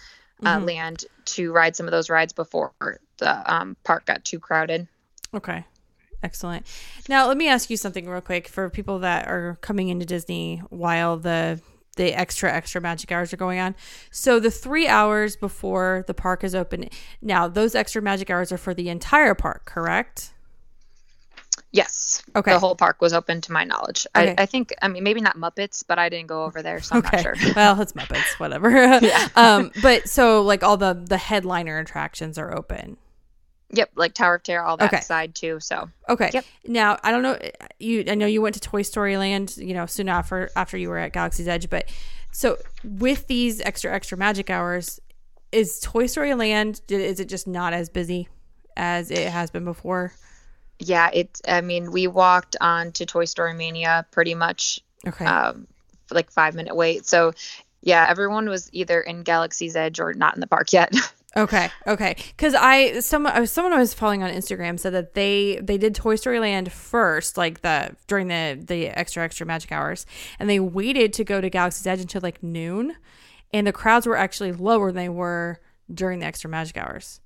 [0.44, 0.66] uh, mm-hmm.
[0.66, 2.74] Land to ride some of those rides before
[3.18, 4.88] the um, park got too crowded.
[5.34, 5.66] Okay.
[6.24, 6.68] Excellent.
[7.10, 10.62] Now, let me ask you something real quick for people that are coming into Disney
[10.70, 11.62] while the
[11.98, 13.76] the extra extra magic hours are going on.
[14.12, 16.90] So the 3 hours before the park is open.
[17.22, 20.34] Now, those extra magic hours are for the entire park, correct?
[21.74, 22.22] Yes.
[22.36, 22.52] Okay.
[22.52, 24.06] The whole park was open to my knowledge.
[24.16, 24.36] Okay.
[24.38, 26.96] I, I think, I mean, maybe not Muppets, but I didn't go over there, so
[26.96, 27.24] I'm okay.
[27.24, 27.36] not sure.
[27.56, 28.70] well, it's Muppets, whatever.
[29.02, 29.30] yeah.
[29.36, 32.98] um, but so like all the the headliner attractions are open.
[33.74, 35.02] Yep, like Tower of Terror, all that okay.
[35.02, 35.62] side too.
[35.62, 36.30] So okay.
[36.34, 36.46] Yep.
[36.66, 37.40] Now I don't know
[37.80, 38.04] you.
[38.10, 39.56] I know you went to Toy Story Land.
[39.56, 41.90] You know, soon after after you were at Galaxy's Edge, but
[42.34, 45.00] so with these extra extra magic hours,
[45.54, 46.82] is Toy Story Land?
[46.90, 48.28] Is it just not as busy
[48.76, 50.12] as it has been before?
[50.82, 51.40] Yeah, it.
[51.48, 54.80] I mean, we walked on to Toy Story Mania pretty much.
[55.08, 55.26] Okay.
[55.26, 55.68] Um,
[56.10, 57.06] like five minute wait.
[57.06, 57.34] So
[57.82, 60.94] yeah, everyone was either in Galaxy's Edge or not in the park yet.
[61.36, 62.18] Okay, okay.
[62.36, 66.16] Because I someone someone I was following on Instagram said that they they did Toy
[66.16, 70.06] Story Land first, like the during the the extra extra magic hours,
[70.40, 72.98] and they waited to go to Galaxy's Edge until like noon,
[73.54, 75.62] and the crowds were actually lower than they were
[75.94, 77.21] during the extra magic hours.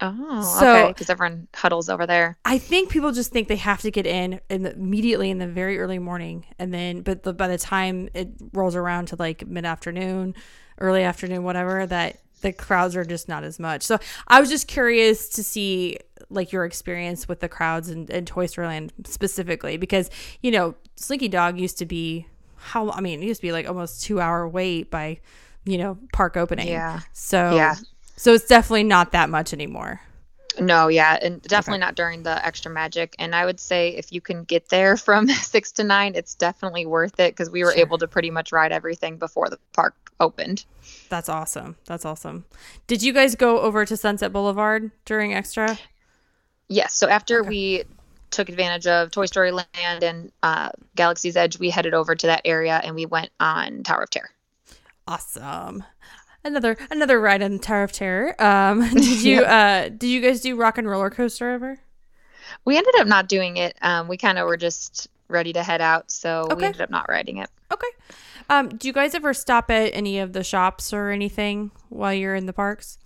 [0.00, 0.88] Oh, so, okay.
[0.88, 2.38] Because everyone huddles over there.
[2.44, 5.46] I think people just think they have to get in, in the, immediately in the
[5.46, 9.46] very early morning, and then, but the, by the time it rolls around to like
[9.46, 10.34] mid afternoon,
[10.78, 13.82] early afternoon, whatever, that the crowds are just not as much.
[13.82, 15.98] So I was just curious to see
[16.30, 20.74] like your experience with the crowds and, and Toy Story Land specifically because you know
[20.96, 22.26] Slinky Dog used to be
[22.56, 25.20] how I mean it used to be like almost two hour wait by
[25.64, 26.68] you know park opening.
[26.68, 27.00] Yeah.
[27.12, 27.76] So yeah.
[28.20, 30.02] So it's definitely not that much anymore.
[30.60, 31.86] No, yeah, and definitely okay.
[31.86, 33.16] not during the extra magic.
[33.18, 36.84] And I would say if you can get there from six to nine, it's definitely
[36.84, 37.80] worth it because we were sure.
[37.80, 40.66] able to pretty much ride everything before the park opened.
[41.08, 41.76] That's awesome.
[41.86, 42.44] That's awesome.
[42.86, 45.78] Did you guys go over to Sunset Boulevard during extra?
[46.68, 46.92] Yes.
[46.92, 47.48] So after okay.
[47.48, 47.84] we
[48.30, 52.42] took advantage of Toy Story Land and uh, Galaxy's Edge, we headed over to that
[52.44, 54.28] area and we went on Tower of Terror.
[55.08, 55.84] Awesome
[56.44, 58.40] another another ride on the Tower of Terror.
[58.42, 61.80] Um, did you uh did you guys do Rock 'n' Roller Coaster ever?
[62.64, 63.76] We ended up not doing it.
[63.80, 66.54] Um, we kind of were just ready to head out, so okay.
[66.54, 67.48] we ended up not riding it.
[67.72, 67.86] Okay.
[68.48, 72.34] Um, do you guys ever stop at any of the shops or anything while you're
[72.34, 72.98] in the parks?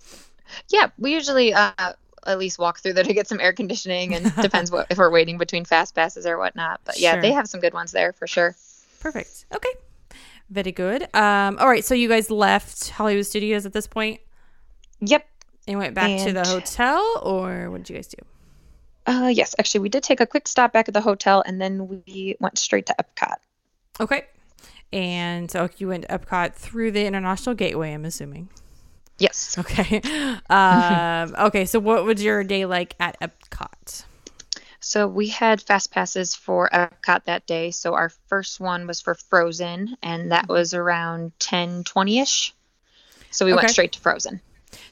[0.69, 1.93] Yeah, we usually uh,
[2.25, 5.11] at least walk through there to get some air conditioning, and depends what if we're
[5.11, 6.81] waiting between fast passes or whatnot.
[6.83, 7.21] But yeah, sure.
[7.21, 8.55] they have some good ones there for sure.
[8.99, 9.45] Perfect.
[9.53, 9.69] Okay.
[10.49, 11.03] Very good.
[11.15, 14.19] Um, all right, so you guys left Hollywood Studios at this point?
[15.01, 15.25] Yep.
[15.67, 16.27] And went back and...
[16.27, 18.17] to the hotel, or what did you guys do?
[19.07, 21.87] Uh, yes, actually, we did take a quick stop back at the hotel, and then
[21.87, 23.35] we went straight to Epcot.
[23.99, 24.25] Okay.
[24.93, 28.49] And so you went to Epcot through the International Gateway, I'm assuming.
[29.17, 29.57] Yes.
[29.57, 30.01] Okay.
[30.49, 34.05] um, okay, so what was your day like at Epcot?
[34.87, 37.71] So we had fast passes for Epcot that day.
[37.71, 42.53] So our first one was for Frozen, and that was around 10 20 ish.
[43.31, 43.61] So we okay.
[43.61, 44.41] went straight to Frozen.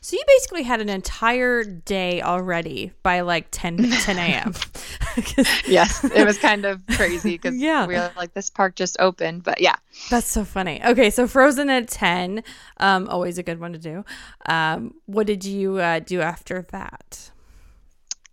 [0.02, 4.56] So you basically had an entire day already by like 10, 10 a.m.
[5.68, 7.86] yes, it was kind of crazy because yeah.
[7.86, 9.44] we were like, this park just opened.
[9.44, 9.76] But yeah.
[10.10, 10.84] That's so funny.
[10.84, 12.44] Okay, so Frozen at 10,
[12.78, 14.04] um, always a good one to do.
[14.48, 17.30] Um, what did you uh, do after that?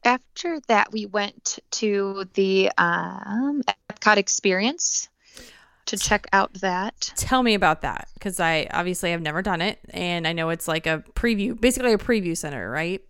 [0.05, 5.09] After that, we went to the um, Epcot Experience
[5.87, 7.13] to check out that.
[7.17, 10.69] Tell me about that because I obviously have never done it, and I know it's
[10.69, 13.03] like a preview, basically a preview center, right?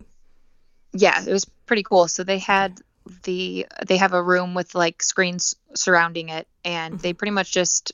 [0.93, 2.07] Yeah, it was pretty cool.
[2.07, 2.79] So they had
[3.23, 7.01] the they have a room with like screens surrounding it, and mm-hmm.
[7.01, 7.91] they pretty much just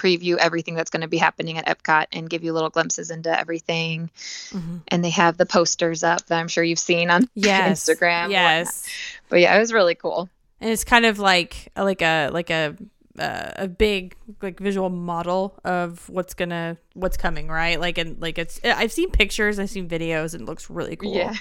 [0.00, 3.38] preview everything that's going to be happening at Epcot and give you little glimpses into
[3.38, 4.10] everything.
[4.50, 4.78] Mm-hmm.
[4.88, 7.84] And they have the posters up that I'm sure you've seen on yes.
[7.84, 8.30] Instagram.
[8.30, 8.88] Yes.
[9.28, 10.28] But yeah, it was really cool.
[10.60, 12.76] And it's kind of like like a like a
[13.18, 17.80] uh, a big like visual model of what's gonna what's coming, right?
[17.80, 21.14] Like and like it's I've seen pictures, I've seen videos, and it looks really cool.
[21.14, 21.34] Yeah.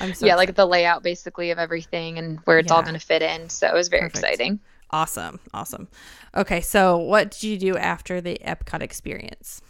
[0.00, 0.36] I'm so yeah, excited.
[0.36, 2.76] like the layout basically of everything and where it's yeah.
[2.76, 3.48] all going to fit in.
[3.50, 4.24] So it was very Perfect.
[4.24, 4.60] exciting.
[4.90, 5.40] Awesome.
[5.52, 5.88] Awesome.
[6.34, 6.60] Okay.
[6.60, 9.60] So, what did you do after the Epcot experience?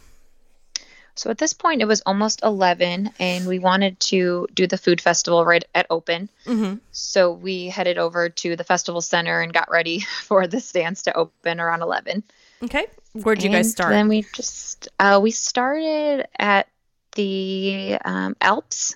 [1.15, 5.01] So, at this point, it was almost 11, and we wanted to do the food
[5.01, 6.29] festival right at open.
[6.45, 6.75] Mm-hmm.
[6.91, 11.13] So, we headed over to the festival center and got ready for the stands to
[11.15, 12.23] open around 11.
[12.63, 12.85] Okay.
[13.13, 13.91] Where'd you and guys start?
[13.91, 16.67] Then we just, uh, we started at
[17.15, 18.95] the um, Alps.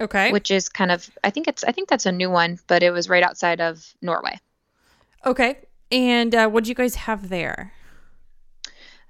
[0.00, 0.32] Okay.
[0.32, 2.90] Which is kind of, I think it's, I think that's a new one, but it
[2.90, 4.40] was right outside of Norway.
[5.24, 5.58] Okay.
[5.90, 7.72] And uh, what did you guys have there?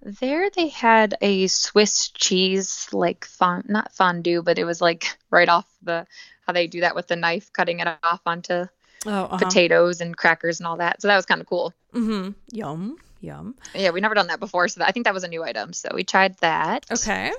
[0.03, 5.49] There they had a Swiss cheese, like fond, not fondue, but it was like right
[5.49, 6.07] off the
[6.47, 8.69] how they do that with the knife, cutting it off onto oh,
[9.07, 9.37] uh-huh.
[9.37, 11.03] potatoes and crackers and all that.
[11.03, 11.75] So that was kind of cool.
[11.95, 12.31] Mm-hmm.
[12.51, 13.55] Yum, yum.
[13.75, 15.75] Yeah, we never done that before, so that, I think that was a new item.
[15.75, 16.87] So we tried that.
[16.91, 17.33] Okay.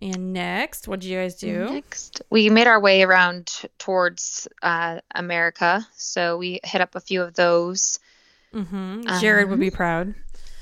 [0.00, 1.70] And next, what did you guys do?
[1.70, 5.86] Next, we made our way around towards uh, America.
[5.96, 8.00] So we hit up a few of those.
[8.52, 9.02] Mm-hmm.
[9.20, 10.14] Jared um, would be um, proud.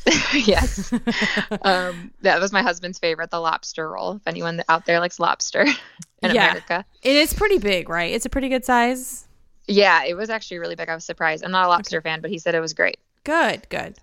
[0.35, 0.93] yes.
[1.63, 4.17] um, that was my husband's favorite, the lobster roll.
[4.17, 5.63] If anyone out there likes lobster
[6.23, 6.51] in yeah.
[6.51, 8.13] America, it is pretty big, right?
[8.13, 9.27] It's a pretty good size.
[9.67, 10.89] Yeah, it was actually really big.
[10.89, 11.45] I was surprised.
[11.45, 12.11] I'm not a lobster okay.
[12.11, 12.99] fan, but he said it was great.
[13.25, 13.97] Good, good.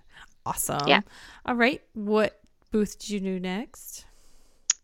[0.46, 0.86] Awesome.
[0.86, 1.02] Yeah.
[1.44, 1.82] All right.
[1.94, 4.06] What booth did you do next?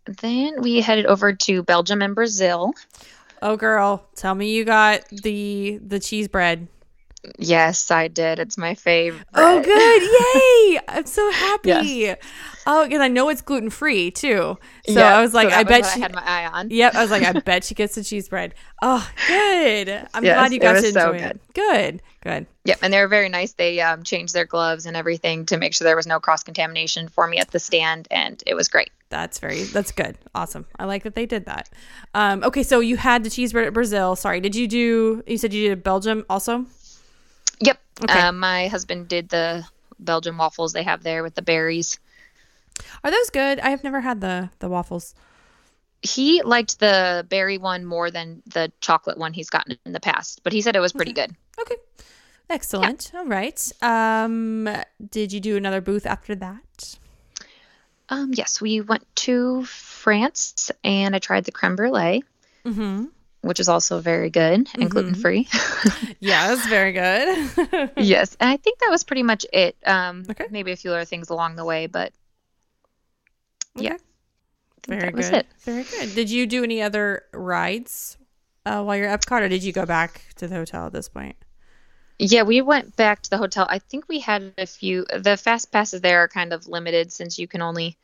[0.06, 2.74] Then we headed over to Belgium and Brazil.
[3.40, 6.68] Oh girl, tell me you got the the cheese bread.
[7.38, 8.38] Yes, I did.
[8.38, 9.26] It's my favorite.
[9.34, 10.02] Oh, good!
[10.02, 10.80] Yay!
[10.88, 11.68] I'm so happy.
[11.68, 12.18] Yes.
[12.66, 14.58] Oh, because I know it's gluten free too.
[14.86, 16.70] So yep, I was like, so I bet she I had my eye on.
[16.70, 18.54] Yep, I was like, I bet she gets the cheese bread.
[18.80, 19.88] Oh, good.
[20.14, 21.40] I'm yes, glad you got to enjoy so it.
[21.52, 22.46] Good, good.
[22.64, 23.52] Yep, and they were very nice.
[23.52, 27.08] They um, changed their gloves and everything to make sure there was no cross contamination
[27.08, 28.90] for me at the stand, and it was great.
[29.10, 30.16] That's very that's good.
[30.34, 30.66] Awesome.
[30.78, 31.68] I like that they did that.
[32.14, 34.16] Um, okay, so you had the cheese bread at Brazil.
[34.16, 35.22] Sorry, did you do?
[35.26, 36.66] You said you did Belgium also.
[37.64, 37.80] Yep.
[38.02, 38.18] Okay.
[38.20, 39.64] Uh, my husband did the
[39.98, 41.98] Belgian waffles they have there with the berries.
[43.02, 43.60] Are those good?
[43.60, 45.14] I have never had the the waffles.
[46.02, 50.42] He liked the berry one more than the chocolate one he's gotten in the past,
[50.42, 51.28] but he said it was pretty okay.
[51.28, 51.36] good.
[51.60, 51.76] Okay.
[52.50, 53.10] Excellent.
[53.12, 53.20] Yeah.
[53.20, 53.72] All right.
[53.80, 54.68] Um,
[55.10, 56.98] did you do another booth after that?
[58.10, 62.22] Um, yes, we went to France and I tried the creme brulee,
[62.64, 63.06] mm-hmm.
[63.44, 64.86] Which is also very good and mm-hmm.
[64.86, 65.46] gluten free.
[66.20, 67.90] yeah, it's very good.
[67.96, 69.76] yes, and I think that was pretty much it.
[69.84, 70.46] Um, okay.
[70.50, 72.12] Maybe a few other things along the way, but
[73.76, 73.86] okay.
[73.86, 73.96] yeah.
[74.88, 75.46] Very good.
[75.60, 76.14] Very good.
[76.14, 78.18] Did you do any other rides
[78.66, 81.08] uh, while you're at Epcot, or did you go back to the hotel at this
[81.08, 81.36] point?
[82.18, 83.66] Yeah, we went back to the hotel.
[83.68, 85.04] I think we had a few.
[85.12, 87.96] The fast passes there are kind of limited since you can only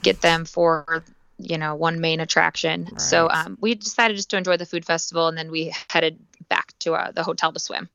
[0.00, 1.04] get them for
[1.38, 2.88] you know one main attraction.
[2.90, 3.00] Right.
[3.00, 6.18] So um, we decided just to enjoy the food festival, and then we headed
[6.48, 7.88] back to uh, the hotel to swim.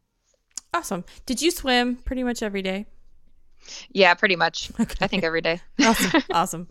[0.74, 1.04] Awesome.
[1.26, 2.86] Did you swim pretty much every day?
[3.92, 4.72] Yeah, pretty much.
[4.80, 4.96] Okay.
[5.02, 5.62] I think every day.
[5.82, 6.24] awesome.
[6.32, 6.68] awesome.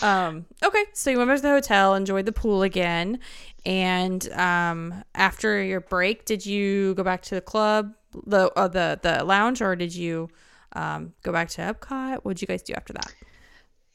[0.00, 3.18] Um, okay, so you went back to the hotel, enjoyed the pool again,
[3.66, 7.94] and um, after your break, did you go back to the club?
[8.26, 10.28] the uh, the the lounge, or did you
[10.74, 12.20] um, go back to Epcot?
[12.22, 13.12] What did you guys do after that?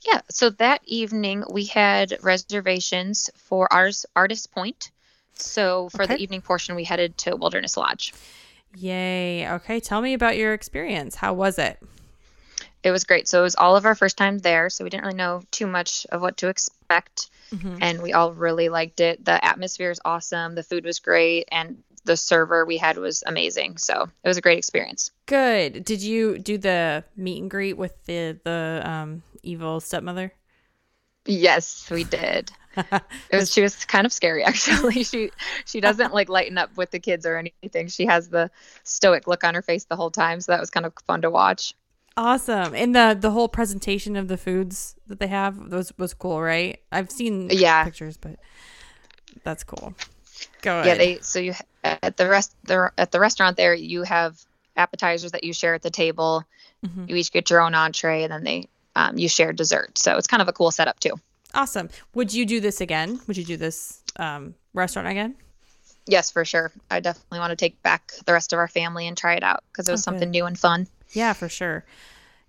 [0.05, 4.91] Yeah, so that evening we had reservations for ours Artist Point.
[5.33, 6.15] So for okay.
[6.15, 8.13] the evening portion, we headed to Wilderness Lodge.
[8.75, 9.49] Yay!
[9.49, 11.15] Okay, tell me about your experience.
[11.15, 11.81] How was it?
[12.83, 13.27] It was great.
[13.27, 15.67] So it was all of our first time there, so we didn't really know too
[15.67, 17.77] much of what to expect, mm-hmm.
[17.81, 19.23] and we all really liked it.
[19.23, 20.55] The atmosphere is awesome.
[20.55, 23.77] The food was great, and the server we had was amazing.
[23.77, 25.11] So it was a great experience.
[25.25, 25.83] Good.
[25.83, 30.33] Did you do the meet and greet with the the um, evil stepmother?
[31.25, 32.51] Yes, we did.
[32.77, 33.01] it
[33.33, 35.03] was she was kind of scary actually.
[35.03, 35.31] she
[35.65, 37.87] she doesn't like lighten up with the kids or anything.
[37.87, 38.49] She has the
[38.83, 41.29] stoic look on her face the whole time, so that was kind of fun to
[41.29, 41.73] watch.
[42.15, 42.73] Awesome.
[42.73, 46.79] And the the whole presentation of the foods that they have was was cool, right?
[46.91, 47.83] I've seen yeah.
[47.83, 48.37] pictures, but
[49.43, 49.93] that's cool.
[50.61, 50.85] Go ahead.
[50.85, 54.39] Yeah, they so you at the rest the, at the restaurant there you have
[54.75, 56.43] appetizers that you share at the table.
[56.85, 57.05] Mm-hmm.
[57.07, 58.67] You each get your own entree, and then they
[58.97, 59.97] um, you share dessert.
[59.97, 61.13] So it's kind of a cool setup too.
[61.53, 61.89] Awesome.
[62.15, 63.21] Would you do this again?
[63.27, 65.35] Would you do this um, restaurant again?
[66.07, 66.71] Yes, for sure.
[66.89, 69.63] I definitely want to take back the rest of our family and try it out
[69.71, 70.87] because it was oh, something new and fun.
[71.11, 71.85] Yeah, for sure.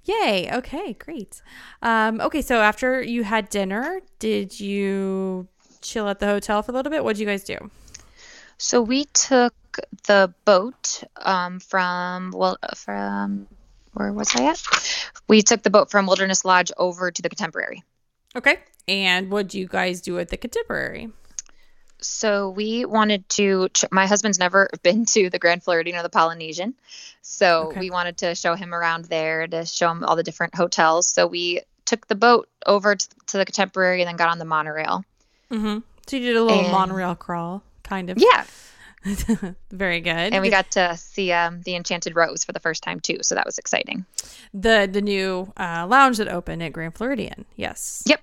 [0.04, 0.50] Yay.
[0.50, 1.42] Okay, great.
[1.82, 5.48] Um, okay, so after you had dinner, did you
[5.82, 7.04] chill at the hotel for a little bit?
[7.04, 7.70] What did you guys do?
[8.56, 9.54] So we took
[10.06, 13.46] the boat um, from well from
[13.92, 14.62] where was I at?
[15.28, 17.82] We took the boat from Wilderness Lodge over to the Contemporary.
[18.36, 18.58] Okay.
[18.86, 21.10] And what do you guys do at the Contemporary?
[22.00, 23.68] So we wanted to.
[23.90, 26.74] My husband's never been to the Grand Floridian or the Polynesian,
[27.22, 27.80] so okay.
[27.80, 31.08] we wanted to show him around there to show him all the different hotels.
[31.08, 34.44] So we took the boat over to, to the Contemporary and then got on the
[34.44, 35.04] monorail.
[35.50, 35.78] Mm-hmm.
[36.06, 38.18] So you did a little and, monorail crawl, kind of.
[38.18, 38.44] Yeah.
[39.70, 40.32] Very good.
[40.32, 43.34] And we got to see um, the Enchanted Rose for the first time too, so
[43.34, 44.04] that was exciting.
[44.52, 47.44] The the new uh, lounge that opened at Grand Floridian.
[47.56, 48.02] Yes.
[48.06, 48.20] Yep.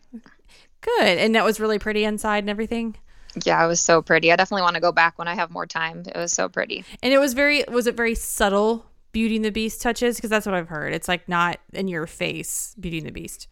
[0.82, 1.18] Good.
[1.18, 2.96] And that was really pretty inside and everything.
[3.44, 4.32] Yeah, it was so pretty.
[4.32, 6.04] I definitely want to go back when I have more time.
[6.06, 6.86] It was so pretty.
[7.02, 10.46] And it was very was it very subtle Beauty and the Beast touches because that's
[10.46, 10.94] what I've heard.
[10.94, 13.48] It's like not in your face Beauty and the Beast.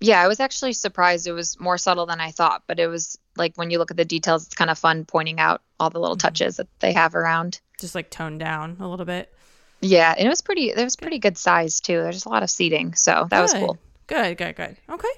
[0.00, 1.26] Yeah, I was actually surprised.
[1.26, 3.96] It was more subtle than I thought, but it was like when you look at
[3.96, 6.26] the details, it's kind of fun pointing out all the little mm-hmm.
[6.26, 7.60] touches that they have around.
[7.80, 9.32] Just like toned down a little bit.
[9.80, 10.70] Yeah, and it was pretty.
[10.70, 12.02] It was pretty good size too.
[12.02, 13.42] There's a lot of seating, so that good.
[13.42, 13.78] was cool.
[14.06, 14.76] Good, good, good.
[14.88, 15.08] Okay.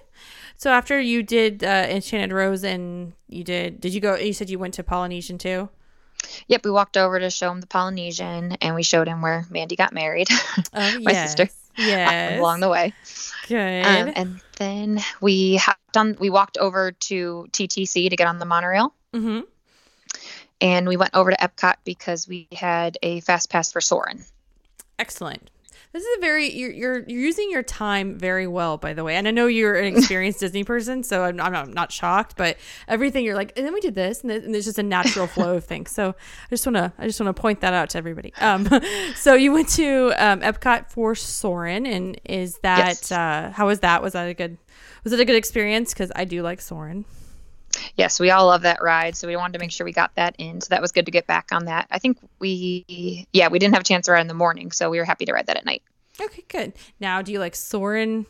[0.57, 4.17] So after you did uh, Enchanted Rose and you did, did you go?
[4.17, 5.69] You said you went to Polynesian too.
[6.49, 9.77] Yep, we walked over to show him the Polynesian, and we showed him where Mandy
[9.77, 10.29] got married.
[10.31, 10.65] Oh,
[11.03, 11.29] my yes.
[11.29, 11.49] sister.
[11.77, 12.39] Yes.
[12.39, 12.93] along the way.
[13.49, 13.87] Good.
[13.87, 16.17] Um, and then we hopped on.
[16.19, 18.95] We walked over to TTC to get on the monorail.
[19.13, 19.41] Mm-hmm.
[20.61, 24.25] And we went over to Epcot because we had a fast pass for Soarin'.
[24.99, 25.51] Excellent.
[25.97, 29.17] This is a very you're, you're using your time very well, by the way.
[29.17, 32.37] And I know you're an experienced Disney person, so I'm, I'm, not, I'm not shocked.
[32.37, 35.27] But everything you're like, and then we did this, and, and there's just a natural
[35.27, 35.91] flow of things.
[35.91, 38.35] So I just wanna I just wanna point that out to everybody.
[38.43, 38.69] Um,
[39.17, 43.13] so you went to um, Epcot for Soarin', and is that yes.
[43.13, 44.03] uh, how was that?
[44.03, 44.59] Was that a good
[45.03, 45.95] was it a good experience?
[45.95, 47.07] Because I do like Soarin'.
[47.97, 50.35] Yes, we all love that ride, so we wanted to make sure we got that
[50.39, 50.61] in.
[50.61, 51.87] So that was good to get back on that.
[51.91, 54.91] I think we, yeah, we didn't have a chance to ride in the morning, so
[54.91, 55.83] we were happy to ride that at night.
[56.21, 56.73] Okay, good.
[57.01, 58.27] Now, do you like Soarin'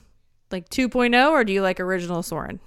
[0.51, 2.61] like 2.0 or do you like original Soarin'?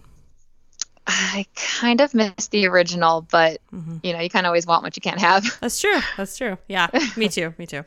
[1.07, 3.97] I kind of miss the original, but mm-hmm.
[4.03, 5.43] you know, you kind of always want what you can't have.
[5.59, 5.99] That's true.
[6.17, 6.57] That's true.
[6.67, 7.53] Yeah, me too.
[7.57, 7.83] Me too.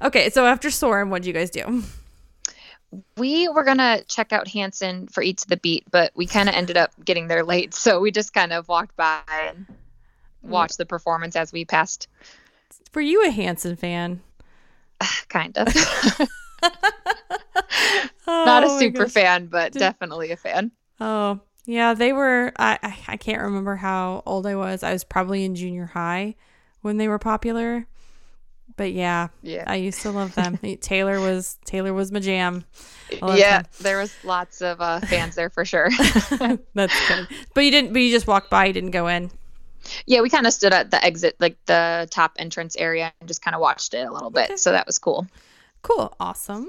[0.00, 1.82] Okay, so after Soarin', what did you guys do?
[3.16, 6.54] we were gonna check out Hanson for Eat to the Beat, but we kind of
[6.54, 9.66] ended up getting there late, so we just kind of walked by and
[10.42, 12.08] watched the performance as we passed.
[12.94, 14.20] Were you a Hanson fan?
[15.28, 15.68] kind of.
[16.62, 16.70] oh,
[18.26, 19.12] Not a super gosh.
[19.12, 20.70] fan, but definitely a fan.
[21.00, 22.52] Oh, yeah, they were.
[22.58, 24.82] I, I I can't remember how old I was.
[24.82, 26.34] I was probably in junior high
[26.80, 27.86] when they were popular
[28.76, 30.58] but yeah, yeah, I used to love them.
[30.80, 32.64] Taylor was Taylor was my jam.
[33.10, 35.90] Yeah, there was lots of uh, fans there for sure.
[36.74, 37.28] That's good.
[37.54, 37.92] But you didn't.
[37.92, 38.66] But you just walked by.
[38.66, 39.30] You didn't go in.
[40.06, 43.42] Yeah, we kind of stood at the exit, like the top entrance area, and just
[43.42, 44.50] kind of watched it a little bit.
[44.50, 44.56] Okay.
[44.56, 45.26] So that was cool.
[45.82, 46.14] Cool.
[46.20, 46.68] Awesome.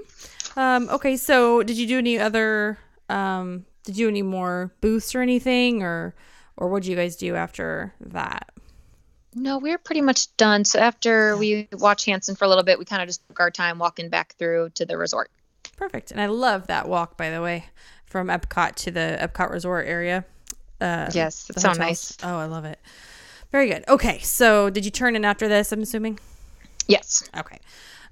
[0.56, 2.78] Um, okay, so did you do any other?
[3.10, 6.16] Um, did you do any more booths or anything, or
[6.58, 8.50] or what did you guys do after that?
[9.36, 10.64] No, we are pretty much done.
[10.64, 13.50] So after we watched Hanson for a little bit, we kind of just took our
[13.50, 15.32] time walking back through to the resort.
[15.76, 16.12] Perfect.
[16.12, 17.66] And I love that walk, by the way,
[18.06, 20.24] from Epcot to the Epcot Resort area.
[20.80, 22.16] Uh, yes, it's so nice.
[22.22, 22.80] Oh, I love it.
[23.52, 23.84] Very good.
[23.88, 25.72] Okay, so did you turn in after this?
[25.72, 26.20] I'm assuming.
[26.88, 27.30] Yes.
[27.38, 27.60] Okay.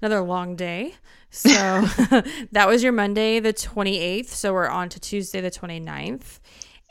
[0.00, 0.94] Another long day.
[1.30, 1.48] So
[2.52, 4.26] that was your Monday, the 28th.
[4.26, 6.40] So we're on to Tuesday, the 29th.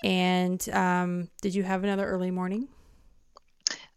[0.03, 2.67] And um, did you have another early morning?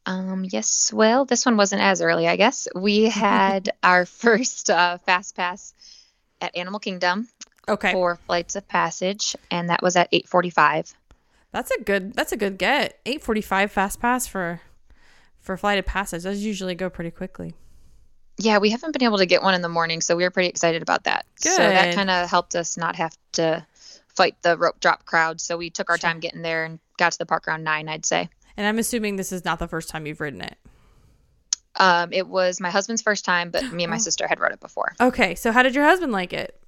[0.07, 2.69] Um, yes, well, this one wasn't as early, I guess.
[2.75, 5.73] We had our first uh, fast pass
[6.41, 7.29] at Animal Kingdom.
[7.67, 7.93] Okay.
[7.93, 10.93] For flights of passage, and that was at eight forty-five.
[11.51, 12.13] That's a good.
[12.13, 13.01] That's a good get.
[13.07, 14.61] Eight forty-five fast pass for
[15.41, 16.25] for flight of passage.
[16.25, 17.55] Those usually go pretty quickly.
[18.37, 20.49] Yeah, we haven't been able to get one in the morning, so we were pretty
[20.49, 21.25] excited about that.
[21.41, 21.53] Good.
[21.53, 23.65] So that kind of helped us not have to
[24.09, 25.41] fight the rope drop crowd.
[25.41, 28.07] So we took our time getting there and got to the park around nine, I'd
[28.07, 28.29] say.
[28.57, 30.57] And I'm assuming this is not the first time you've ridden it.
[31.77, 34.01] Um, it was my husband's first time, but me and my oh.
[34.01, 34.95] sister had rode it before.
[35.01, 36.59] Okay, so how did your husband like it?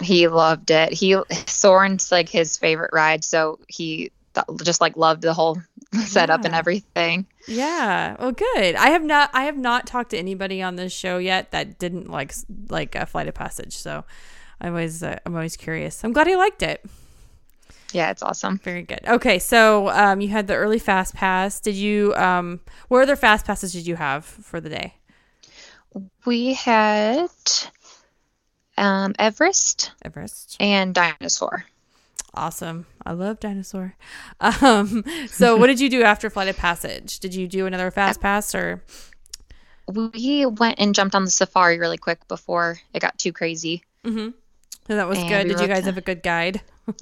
[0.00, 0.92] He loved it.
[0.92, 5.58] He Soarin's like his favorite ride, so he th- just like loved the whole
[6.04, 6.46] setup yeah.
[6.46, 7.26] and everything.
[7.48, 8.16] Yeah.
[8.18, 8.74] Well, good.
[8.74, 12.10] I have not I have not talked to anybody on this show yet that didn't
[12.10, 12.34] like
[12.68, 13.76] like a flight of passage.
[13.76, 14.04] So
[14.60, 16.04] I was uh, I'm always curious.
[16.04, 16.84] I'm glad he liked it.
[17.92, 18.58] Yeah, it's awesome.
[18.58, 19.00] Very good.
[19.06, 21.60] Okay, so um, you had the early fast pass.
[21.60, 22.12] Did you?
[22.16, 24.94] Um, what other fast passes did you have for the day?
[26.26, 27.28] We had
[28.76, 30.56] um, Everest, Everest.
[30.58, 31.66] and Dinosaur.
[32.34, 32.86] Awesome.
[33.06, 33.96] I love dinosaur.
[34.40, 37.18] Um, so what did you do after Flight of Passage?
[37.20, 38.82] Did you do another fast pass or?
[39.86, 43.82] We went and jumped on the safari really quick before it got too crazy.
[44.04, 44.30] Mm-hmm.
[44.86, 45.46] So that was And good.
[45.48, 46.62] we Did you guys the- have a good guide?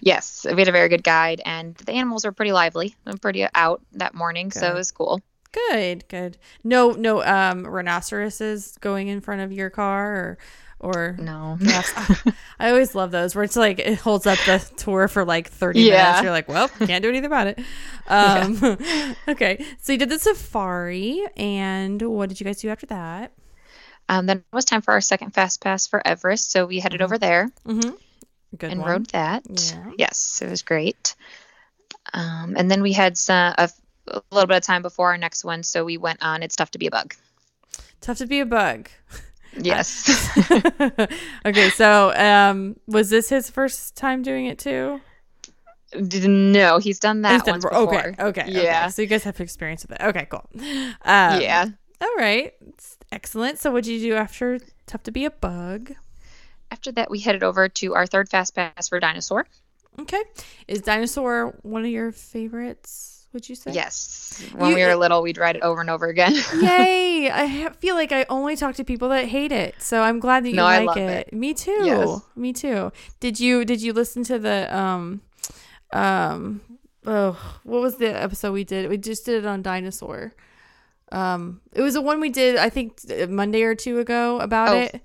[0.00, 3.44] Yes, we had a very good guide, and the animals were pretty lively and pretty
[3.52, 5.20] out that morning, so it was cool.
[5.70, 6.38] Good, good.
[6.62, 10.38] No, no, um, rhinoceroses going in front of your car or,
[10.82, 11.56] or No.
[12.58, 15.80] I always love those where it's like it holds up the tour for like 30
[15.82, 15.90] Yeah.
[16.04, 16.22] minutes.
[16.22, 17.58] You're like, well, can't do anything about it.
[18.08, 18.58] Um,
[19.28, 19.64] okay.
[19.80, 23.32] So you did the safari and what did you guys do after that?
[24.08, 27.00] Um, then it was time for our second fast pass for Everest, so we headed
[27.00, 27.90] over there Mm-hmm.
[28.58, 28.90] Good and one.
[28.90, 29.44] rode that.
[29.48, 29.90] Yeah.
[29.96, 31.14] Yes, it was great.
[32.12, 33.70] Um, and then we had some, a,
[34.08, 36.72] a little bit of time before our next one, so we went on It's Tough
[36.72, 37.14] to Be a Bug.
[38.00, 38.88] Tough to be a bug.
[39.58, 40.30] Yes.
[41.46, 41.70] okay.
[41.70, 45.00] So, um, was this his first time doing it too?
[45.94, 47.98] no, he's done that He's done- once before.
[47.98, 48.82] Okay, okay, Yeah.
[48.84, 48.90] Okay.
[48.90, 50.04] So you guys have experience with it.
[50.04, 50.48] Okay, cool.
[50.54, 51.66] Um, yeah.
[52.00, 52.52] All right.
[52.68, 53.58] It's excellent.
[53.58, 55.92] So what did you do after Tough to Be a Bug?
[56.70, 59.46] After that, we headed over to our third fast pass for Dinosaur.
[60.00, 60.22] Okay.
[60.66, 63.72] Is Dinosaur one of your favorites, would you say?
[63.72, 64.42] Yes.
[64.54, 66.34] When You- we were little, we'd ride it over and over again.
[66.60, 67.30] Yay!
[67.32, 70.50] I feel like I only talk to people that hate it, so I'm glad that
[70.50, 71.28] you No, I like love it.
[71.28, 71.32] it.
[71.34, 71.78] Me too.
[71.84, 72.20] Yes.
[72.36, 72.92] Me too.
[73.20, 75.20] Did you did you listen to the um
[75.92, 76.60] um
[77.06, 78.88] oh what was the episode we did?
[78.88, 80.32] We just did it on dinosaur.
[81.10, 84.80] Um, it was the one we did I think Monday or two ago about Oh.
[84.80, 85.00] it.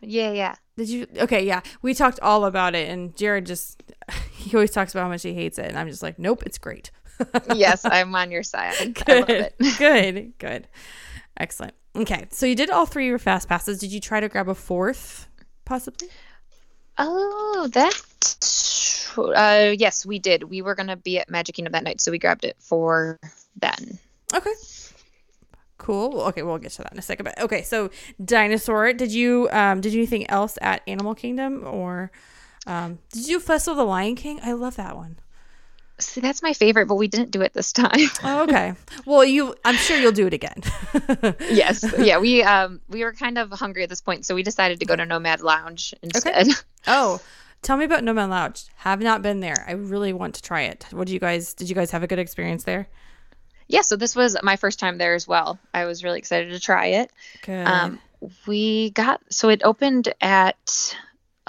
[0.00, 0.54] yeah, yeah.
[0.76, 1.06] Did you?
[1.16, 3.82] Okay, yeah, we talked all about it, and Jared just
[4.32, 6.58] he always talks about how much he hates it, and I'm just like, nope, it's
[6.58, 6.92] great.
[7.54, 8.74] Yes, I'm on your side.
[9.08, 9.54] I love good, it.
[9.78, 10.68] good, good,
[11.36, 11.74] excellent.
[11.96, 13.78] Okay, so you did all three of your fast passes.
[13.78, 15.28] Did you try to grab a fourth,
[15.64, 16.08] possibly?
[16.96, 17.94] Oh, that.
[19.16, 20.44] Uh, yes, we did.
[20.44, 23.18] We were gonna be at Magic Kingdom that night, so we grabbed it for
[23.56, 23.98] then.
[24.34, 24.52] Okay.
[25.78, 26.20] Cool.
[26.22, 27.24] Okay, we'll get to that in a second.
[27.24, 27.90] But okay, so
[28.22, 28.92] dinosaur.
[28.92, 32.10] Did you um did you anything else at Animal Kingdom or
[32.66, 34.40] um did you do Festival of the Lion King?
[34.42, 35.18] I love that one.
[36.00, 37.98] See, that's my favorite, but we didn't do it this time.
[38.22, 38.74] Oh, okay.
[39.06, 40.62] well, you I'm sure you'll do it again.
[41.50, 42.18] yes, yeah.
[42.18, 44.94] We um we were kind of hungry at this point, so we decided to go
[44.96, 46.48] to Nomad Lounge instead.
[46.48, 46.52] Okay.
[46.86, 47.20] Oh,
[47.62, 48.66] tell me about Nomad Lounge.
[48.76, 49.64] Have not been there.
[49.66, 50.86] I really want to try it.
[50.90, 51.52] What do you guys?
[51.54, 52.88] Did you guys have a good experience there?
[53.68, 55.58] yeah, so this was my first time there as well.
[55.74, 57.10] I was really excited to try it.
[57.42, 57.66] Good.
[57.66, 57.98] Um,
[58.46, 60.96] we got so it opened at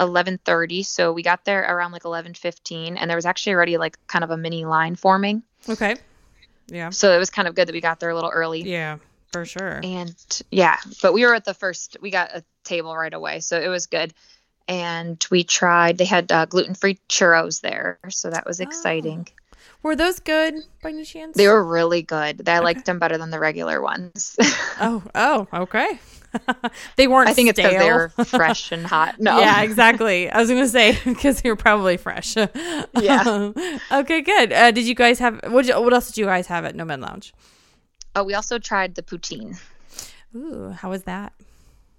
[0.00, 4.24] 11:30, so we got there around like 11:15, and there was actually already like kind
[4.24, 5.42] of a mini line forming.
[5.68, 5.96] okay.
[6.68, 6.90] Yeah.
[6.90, 8.62] So it was kind of good that we got there a little early.
[8.62, 8.98] Yeah,
[9.32, 9.80] for sure.
[9.82, 10.14] And
[10.50, 11.96] yeah, but we were at the first.
[12.00, 14.14] We got a table right away, so it was good.
[14.68, 15.98] And we tried.
[15.98, 19.26] They had uh, gluten-free churros there, so that was exciting.
[19.82, 21.36] Were those good by any chance?
[21.36, 22.46] They were really good.
[22.48, 24.36] I liked them better than the regular ones.
[24.82, 26.00] Oh, oh, okay.
[26.96, 27.28] they weren't.
[27.28, 28.08] I think it's because they stale.
[28.16, 29.16] were fresh and hot.
[29.18, 30.30] No, Yeah, exactly.
[30.30, 32.34] I was gonna say because they were probably fresh.
[32.34, 33.52] Yeah.
[33.92, 34.54] okay, good.
[34.54, 35.66] Uh, did you guys have what?
[35.66, 37.34] What else did you guys have at Nomad Lounge?
[38.16, 39.60] Oh, we also tried the poutine.
[40.34, 41.34] Ooh, how was that?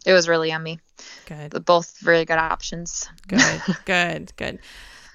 [0.06, 0.80] It was really yummy.
[1.28, 1.64] Good.
[1.64, 3.08] Both really good options.
[3.28, 4.60] Good, good, good.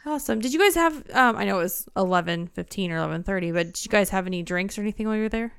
[0.07, 0.39] Awesome.
[0.41, 3.67] Did you guys have um I know it was eleven fifteen or eleven thirty, but
[3.75, 5.53] did you guys have any drinks or anything while you were there?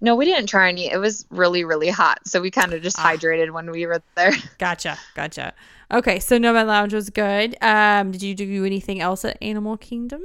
[0.00, 0.90] No, we didn't try any.
[0.90, 3.12] It was really, really hot, so we kind of just Ah.
[3.12, 4.32] hydrated when we were there.
[4.58, 5.54] Gotcha, gotcha.
[5.90, 7.56] Okay, so Nomad Lounge was good.
[7.62, 10.22] Um, did you do anything else at Animal Kingdom?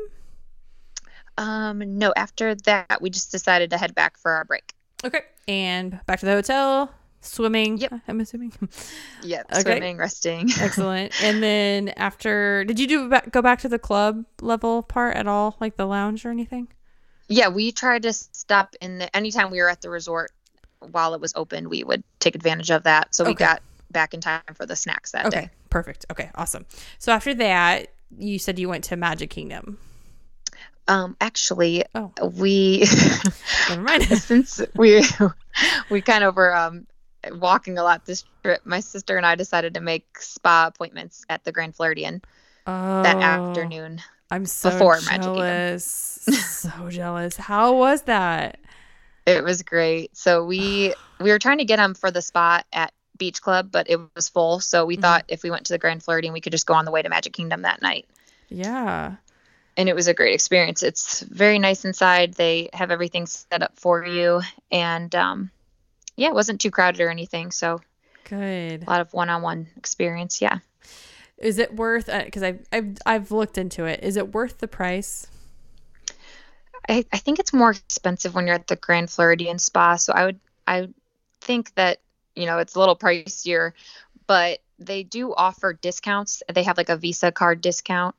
[1.38, 4.74] Um, no, after that, we just decided to head back for our break.
[5.04, 5.22] Okay.
[5.48, 6.92] And back to the hotel,
[7.26, 7.78] swimming.
[7.78, 7.94] Yep.
[8.08, 8.54] I'm assuming.
[9.24, 9.46] Yep.
[9.52, 9.62] Okay.
[9.62, 10.50] swimming, resting.
[10.60, 11.22] Excellent.
[11.24, 15.56] And then after, did you do go back to the club level part at all,
[15.60, 16.68] like the lounge or anything?
[17.28, 20.32] yeah, we tried to stop in the anytime we were at the resort
[20.92, 23.16] while it was open, we would take advantage of that.
[23.16, 23.44] So we Okay.
[23.46, 25.28] got back in time for the snacks that day.
[25.38, 25.42] Okay.
[25.48, 25.52] day.
[25.72, 26.06] Perfect.
[26.12, 26.30] Okay.
[26.36, 26.68] Awesome.
[27.00, 27.88] So after that,
[28.20, 29.80] you said you went to Magic Kingdom.
[30.88, 32.12] Um, actually, Oh.
[32.38, 32.86] we
[34.18, 35.04] since we
[35.90, 36.86] we kind of were um
[37.34, 41.44] walking a lot this trip, my sister and I decided to make spa appointments at
[41.44, 42.22] the Grand Floridian
[42.66, 44.02] that Oh, afternoon.
[44.32, 46.22] I'm so before Magic jealous.
[46.46, 47.38] so jealous.
[47.38, 48.60] How was that?
[49.26, 50.16] It was great.
[50.18, 53.90] So we we were trying to get them for the spa at Beach Club, but
[53.90, 54.60] it was full.
[54.60, 55.02] So we Mhm.
[55.02, 57.02] thought if we went to the Grand Floridian, we could just go on the way
[57.02, 58.06] to Magic Kingdom that night.
[58.50, 59.16] Yeah.
[59.78, 60.84] And it was a great experience.
[60.84, 62.34] It's very nice inside.
[62.34, 65.52] They have everything set up for you, and um,
[66.16, 67.52] yeah, it wasn't too crowded or anything.
[67.52, 67.82] So
[68.26, 68.84] Good.
[68.84, 70.42] A lot of one-on-one experience.
[70.42, 70.60] Yeah.
[71.38, 72.08] Is it worth?
[72.08, 74.04] Because uh, I've I've I've looked into it.
[74.04, 75.28] Is it worth the price?
[76.88, 79.98] I, I think it's more expensive when you're at the Grand Floridian Spa.
[79.98, 80.90] So I would I
[81.42, 82.00] think that
[82.36, 83.74] you know it's a little pricier,
[84.28, 86.42] but they do offer discounts.
[86.52, 88.16] They have like a Visa card discount,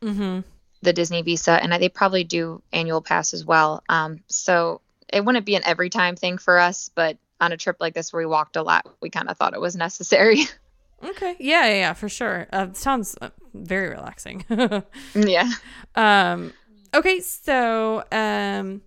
[0.00, 0.40] mm-hmm.
[0.82, 3.82] the Disney Visa, and they probably do annual pass as well.
[3.88, 7.76] Um, so it wouldn't be an every time thing for us, but on a trip
[7.80, 10.44] like this where we walked a lot, we kind of thought it was necessary.
[11.04, 11.34] Okay.
[11.40, 12.46] Yeah, yeah, yeah for sure.
[12.52, 14.44] Uh, sounds uh, very relaxing.
[15.16, 15.50] yeah.
[15.96, 16.52] Um.
[16.94, 17.18] Okay.
[17.18, 18.82] So, um,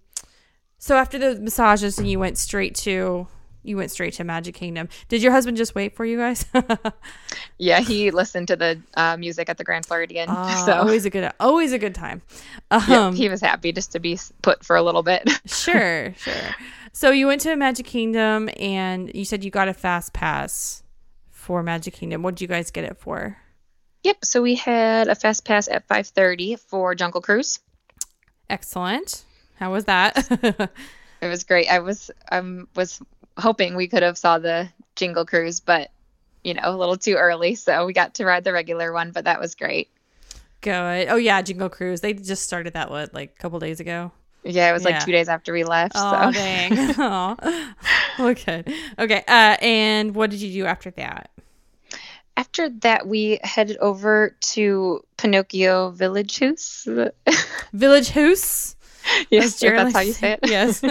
[0.78, 3.28] so after the massages, and you went straight to
[3.66, 4.88] you went straight to Magic Kingdom.
[5.10, 6.46] Did your husband just wait for you guys?
[7.58, 10.30] yeah, he listened to the uh, music at the Grand Floridian.
[10.30, 12.22] Uh, so always a good, always a good time.
[12.72, 15.30] Um, yeah, he was happy just to be put for a little bit.
[15.46, 16.56] sure, sure.
[16.96, 20.82] So you went to Magic Kingdom, and you said you got a fast pass
[21.30, 22.24] for Magic Kingdom.
[22.24, 23.36] What did you guys get it for?
[24.04, 24.24] Yep.
[24.24, 27.60] So we had a fast pass at 5:30 for Jungle Cruise.
[28.50, 29.26] Excellent.
[29.60, 30.26] How was that?
[31.22, 31.70] it was great.
[31.70, 33.02] I was um was
[33.38, 35.92] hoping we could have saw the Jingle Cruise, but
[36.46, 39.26] you know, a little too early, so we got to ride the regular one, but
[39.26, 39.90] that was great.
[40.62, 41.10] Good.
[41.10, 42.00] Oh yeah, Jingle Cruise.
[42.00, 44.14] They just started that what like a couple days ago.
[44.46, 44.92] Yeah, it was yeah.
[44.92, 45.94] like two days after we left.
[45.96, 46.32] Oh so.
[46.32, 46.72] dang.
[46.98, 47.74] oh.
[48.20, 48.64] Okay.
[49.00, 49.24] Okay.
[49.28, 51.32] Uh, and what did you do after that?
[52.38, 56.88] After that, we headed over to Pinocchio Village Haus.
[57.74, 58.76] Village House.
[59.30, 60.40] Yes, that's how you say it.
[60.44, 60.84] Yes.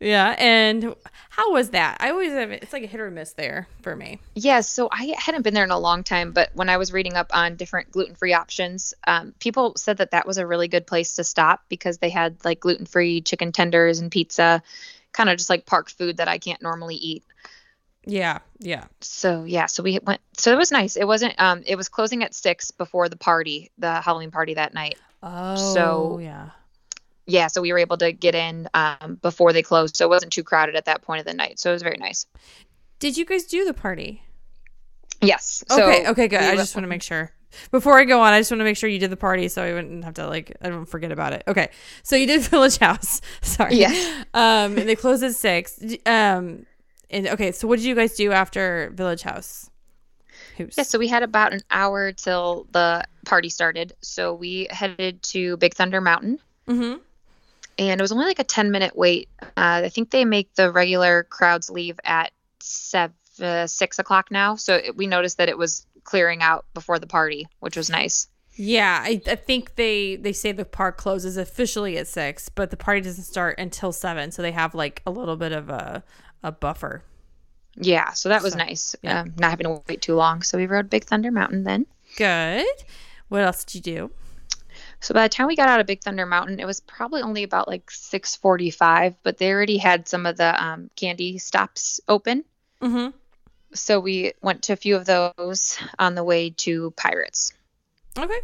[0.00, 0.94] Yeah, and
[1.30, 1.98] how was that?
[2.00, 4.20] I always have it's like a hit or miss there for me.
[4.34, 7.14] Yeah, so I hadn't been there in a long time, but when I was reading
[7.14, 11.16] up on different gluten-free options, um, people said that that was a really good place
[11.16, 14.62] to stop because they had like gluten-free chicken tenders and pizza,
[15.12, 17.24] kind of just like park food that I can't normally eat.
[18.06, 18.84] Yeah, yeah.
[19.00, 20.20] So yeah, so we went.
[20.36, 20.96] So it was nice.
[20.96, 21.34] It wasn't.
[21.38, 24.98] Um, it was closing at six before the party, the Halloween party that night.
[25.22, 26.50] Oh, so yeah
[27.26, 30.32] yeah, so we were able to get in um, before they closed, so it wasn't
[30.32, 31.60] too crowded at that point of the night.
[31.60, 32.26] So it was very nice.
[32.98, 34.22] Did you guys do the party?
[35.22, 35.64] Yes.
[35.70, 36.04] Okay.
[36.04, 36.28] So okay.
[36.28, 36.40] Good.
[36.40, 37.32] I just want to make sure.
[37.72, 39.62] Before I go on, I just want to make sure you did the party, so
[39.62, 41.42] I wouldn't have to like I don't forget about it.
[41.48, 41.70] Okay.
[42.02, 43.20] So you did Village Haus.
[43.42, 43.76] Sorry.
[43.76, 44.24] Yeah.
[44.34, 45.82] Um, and they closed at six.
[46.06, 46.66] Um,
[47.10, 47.52] and okay.
[47.52, 49.70] So what did you guys do after Village Haus?
[50.56, 50.76] Who's?
[50.76, 50.84] Yeah.
[50.84, 53.94] So we had about an hour till the party started.
[54.00, 56.38] So we headed to Big Thunder Mountain.
[56.68, 56.98] Mm-hmm
[57.88, 59.28] and it was only like a 10 minute wait.
[59.42, 64.54] Uh, I think they make the regular crowds leave at seven, uh, six o'clock now.
[64.56, 68.28] So it, we noticed that it was clearing out before the party, which was nice.
[68.56, 72.76] Yeah, I, I think they they say the park closes officially at six, but the
[72.76, 76.04] party doesn't start until seven, so they have like a little bit of a
[76.42, 77.02] a buffer.
[77.76, 78.94] Yeah, so that was so, nice.
[79.02, 79.20] Yeah.
[79.20, 80.42] Um, not having to wait too long.
[80.42, 81.86] So we rode Big Thunder Mountain then.
[82.16, 82.66] Good.
[83.28, 84.10] What else did you do?
[85.00, 87.42] So by the time we got out of Big Thunder Mountain, it was probably only
[87.42, 92.44] about like 6:45, but they already had some of the um, candy stops open.
[92.82, 93.16] Mm-hmm.
[93.72, 97.52] So we went to a few of those on the way to Pirates.
[98.18, 98.40] Okay,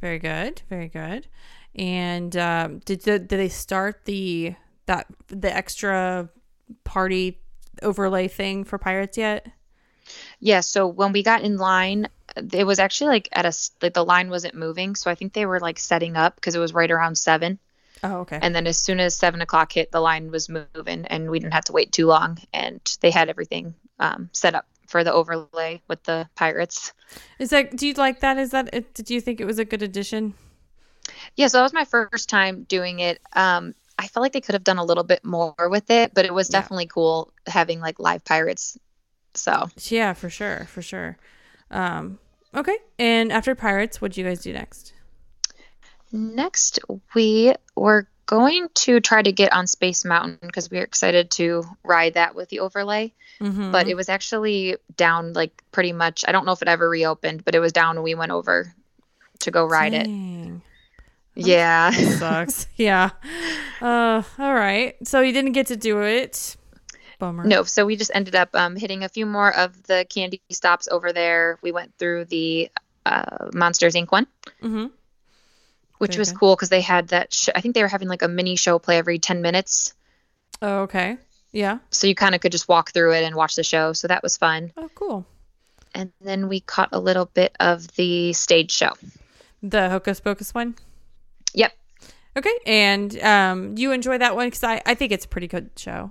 [0.00, 1.26] very good, very good.
[1.74, 4.54] And um, did the, did they start the
[4.86, 6.28] that the extra
[6.84, 7.40] party
[7.82, 9.46] overlay thing for Pirates yet?
[10.40, 14.04] Yeah, so when we got in line, it was actually like at a like the
[14.04, 16.90] line wasn't moving, so I think they were like setting up because it was right
[16.90, 17.58] around seven.
[18.02, 18.38] Oh, okay.
[18.40, 21.54] And then as soon as seven o'clock hit, the line was moving, and we didn't
[21.54, 25.80] have to wait too long, and they had everything um, set up for the overlay
[25.88, 26.92] with the pirates.
[27.38, 27.76] Is that?
[27.76, 28.38] Do you like that?
[28.38, 28.94] Is that?
[28.94, 30.34] Did you think it was a good addition?
[31.36, 33.20] Yeah, so that was my first time doing it.
[33.32, 36.24] Um, I felt like they could have done a little bit more with it, but
[36.24, 36.94] it was definitely yeah.
[36.94, 38.78] cool having like live pirates
[39.34, 41.16] so yeah, for sure, for sure.
[41.72, 42.18] Um,
[42.54, 44.92] okay, and after Pirates, what do you guys do next?
[46.12, 46.78] Next,
[47.14, 51.64] we were going to try to get on Space Mountain because we were excited to
[51.82, 53.12] ride that with the overlay.
[53.40, 53.72] Mm-hmm.
[53.72, 56.24] But it was actually down like pretty much.
[56.28, 58.72] I don't know if it ever reopened, but it was down when we went over
[59.40, 60.62] to go ride Dang.
[61.34, 61.46] it.
[61.46, 61.90] Yeah.
[61.90, 62.66] sucks.
[62.76, 63.10] yeah.
[63.80, 64.94] Uh, all right.
[65.04, 66.56] So you didn't get to do it.
[67.22, 67.44] Bummer.
[67.44, 70.88] No, so we just ended up um, hitting a few more of the candy stops
[70.88, 71.56] over there.
[71.62, 72.68] We went through the
[73.06, 74.10] uh, Monsters Inc.
[74.10, 74.26] one,
[74.60, 74.86] mm-hmm.
[75.98, 76.38] which Very was good.
[76.40, 77.32] cool because they had that.
[77.32, 79.94] Sh- I think they were having like a mini show play every ten minutes.
[80.60, 81.16] Oh, okay.
[81.52, 81.78] Yeah.
[81.90, 83.92] So you kind of could just walk through it and watch the show.
[83.92, 84.72] So that was fun.
[84.76, 85.24] Oh, cool.
[85.94, 88.94] And then we caught a little bit of the stage show.
[89.62, 90.74] The Hocus Pocus one.
[91.54, 91.72] Yep.
[92.36, 95.70] Okay, and um, you enjoy that one because I I think it's a pretty good
[95.76, 96.10] show.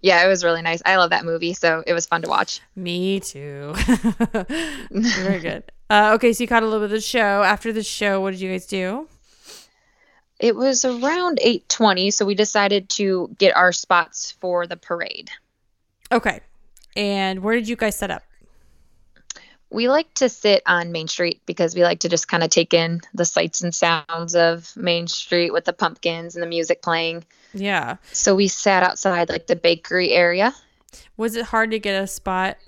[0.00, 0.82] Yeah, it was really nice.
[0.84, 2.60] I love that movie, so it was fun to watch.
[2.74, 3.74] Me too.
[4.90, 5.64] Very good.
[5.88, 7.42] Uh, okay, so you caught a little bit of the show.
[7.42, 9.08] After the show, what did you guys do?
[10.38, 15.30] It was around 8:20, so we decided to get our spots for the parade.
[16.12, 16.40] Okay.
[16.94, 18.22] And where did you guys set up?
[19.70, 22.72] We like to sit on Main Street because we like to just kind of take
[22.72, 27.24] in the sights and sounds of Main Street with the pumpkins and the music playing.
[27.52, 27.96] Yeah.
[28.12, 30.54] So we sat outside like the bakery area.
[31.16, 32.58] Was it hard to get a spot?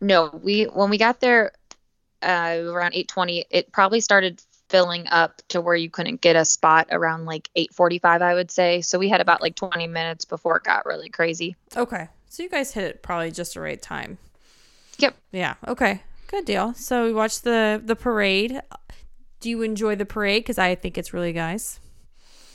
[0.00, 1.52] No, we when we got there
[2.22, 6.88] uh, around 8:20, it probably started filling up to where you couldn't get a spot
[6.90, 8.80] around like 8:45 I would say.
[8.80, 11.56] So we had about like 20 minutes before it got really crazy.
[11.76, 12.08] Okay.
[12.28, 14.18] So you guys hit it probably just the right time.
[14.98, 15.16] Yep.
[15.32, 15.54] Yeah.
[15.68, 16.02] Okay.
[16.28, 16.74] Good deal.
[16.74, 18.60] So we watched the the parade.
[19.40, 20.42] Do you enjoy the parade?
[20.42, 21.78] Because I think it's really nice.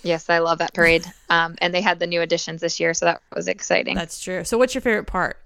[0.04, 1.06] Yes, I love that parade.
[1.30, 3.96] Um, and they had the new additions this year, so that was exciting.
[3.96, 4.44] That's true.
[4.44, 5.38] So what's your favorite part?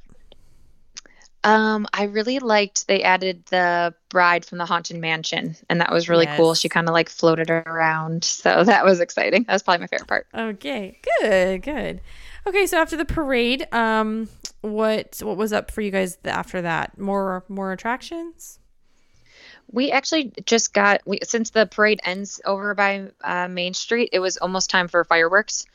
[1.43, 6.09] Um, I really liked they added the bride from the haunted mansion, and that was
[6.09, 6.55] really cool.
[6.55, 9.43] She kind of like floated around, so that was exciting.
[9.43, 10.27] That was probably my favorite part.
[10.33, 10.99] Okay.
[11.21, 11.61] Good.
[11.61, 12.01] Good.
[12.47, 12.65] Okay.
[12.65, 14.27] So after the parade, um,
[14.71, 16.97] what what was up for you guys after that?
[16.97, 18.59] More more attractions.
[19.71, 24.19] We actually just got we, since the parade ends over by uh, Main Street, it
[24.19, 25.65] was almost time for fireworks.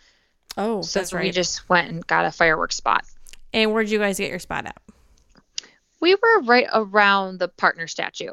[0.56, 3.04] Oh, So that's we just went and got a fireworks spot.
[3.52, 4.80] and where did you guys get your spot at?
[6.00, 8.32] We were right around the partner statue.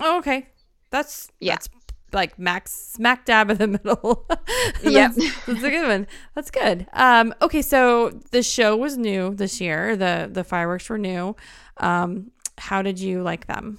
[0.00, 0.48] Oh, okay.
[0.90, 1.54] That's Yeah.
[1.54, 1.68] That's
[2.12, 4.26] like max smack dab in the middle.
[4.82, 5.12] Yep.
[5.14, 6.06] that's, that's a good one.
[6.34, 6.86] That's good.
[6.92, 9.94] Um, okay, so the show was new this year.
[9.96, 11.36] The the fireworks were new.
[11.76, 13.78] Um, how did you like them?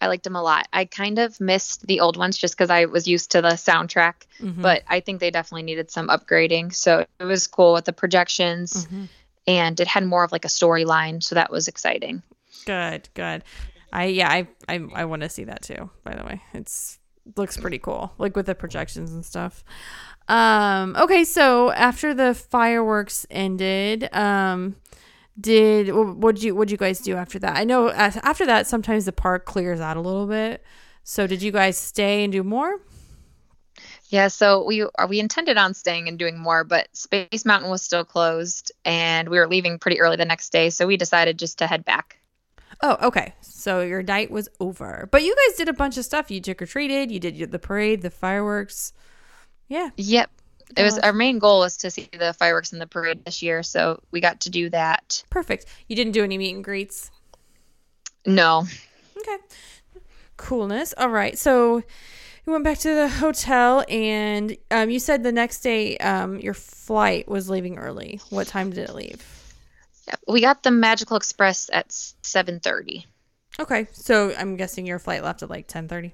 [0.00, 0.66] I liked them a lot.
[0.72, 4.14] I kind of missed the old ones just because I was used to the soundtrack,
[4.40, 4.62] Mhm.
[4.62, 6.74] but I think they definitely needed some upgrading.
[6.74, 9.08] So it was cool with the projections, Mhm.
[9.46, 11.22] and it had more of like a storyline.
[11.22, 12.22] So that was exciting.
[12.64, 13.44] Good, good.
[13.92, 15.90] I yeah, I I, I want to see that too.
[16.04, 16.98] By the way, it's
[17.36, 19.64] looks pretty cool, like with the projections and stuff.
[20.28, 24.76] Um, okay, so after the fireworks ended, um,
[25.40, 27.56] did what did you what did you guys do after that?
[27.56, 30.64] I know after that sometimes the park clears out a little bit.
[31.02, 32.80] So did you guys stay and do more?
[34.10, 37.82] Yeah, so we uh, we intended on staying and doing more, but Space Mountain was
[37.82, 40.70] still closed, and we were leaving pretty early the next day.
[40.70, 42.19] So we decided just to head back.
[42.82, 43.34] Oh, okay.
[43.40, 46.30] So your night was over, but you guys did a bunch of stuff.
[46.30, 47.10] You trick or treated.
[47.10, 48.92] You did the parade, the fireworks.
[49.68, 49.90] Yeah.
[49.96, 50.30] Yep.
[50.76, 53.64] It was our main goal was to see the fireworks in the parade this year,
[53.64, 55.24] so we got to do that.
[55.28, 55.66] Perfect.
[55.88, 57.10] You didn't do any meet and greets.
[58.24, 58.66] No,
[59.18, 59.36] Okay.
[60.36, 60.94] Coolness.
[60.96, 61.38] All right.
[61.38, 61.82] So
[62.46, 66.54] we went back to the hotel and um, you said the next day um, your
[66.54, 68.20] flight was leaving early.
[68.30, 69.39] What time did it leave?
[70.28, 73.06] We got the Magical Express at seven thirty.
[73.58, 73.88] Okay.
[73.92, 76.12] So I'm guessing your flight left at like 10:30.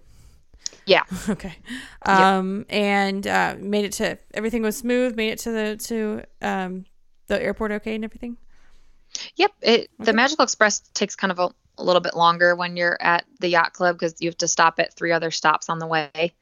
[0.86, 1.54] Yeah, Okay.
[2.02, 6.84] Um and uh, made it to everything was smooth, made it to the to um
[7.28, 8.36] the airport okay and everything.
[9.36, 9.52] yep.
[9.62, 10.04] It Okay.
[10.04, 13.48] the Magical Express takes kind of a, a little bit longer when you're at the
[13.48, 16.32] yacht club because you have to stop at three other stops on the way.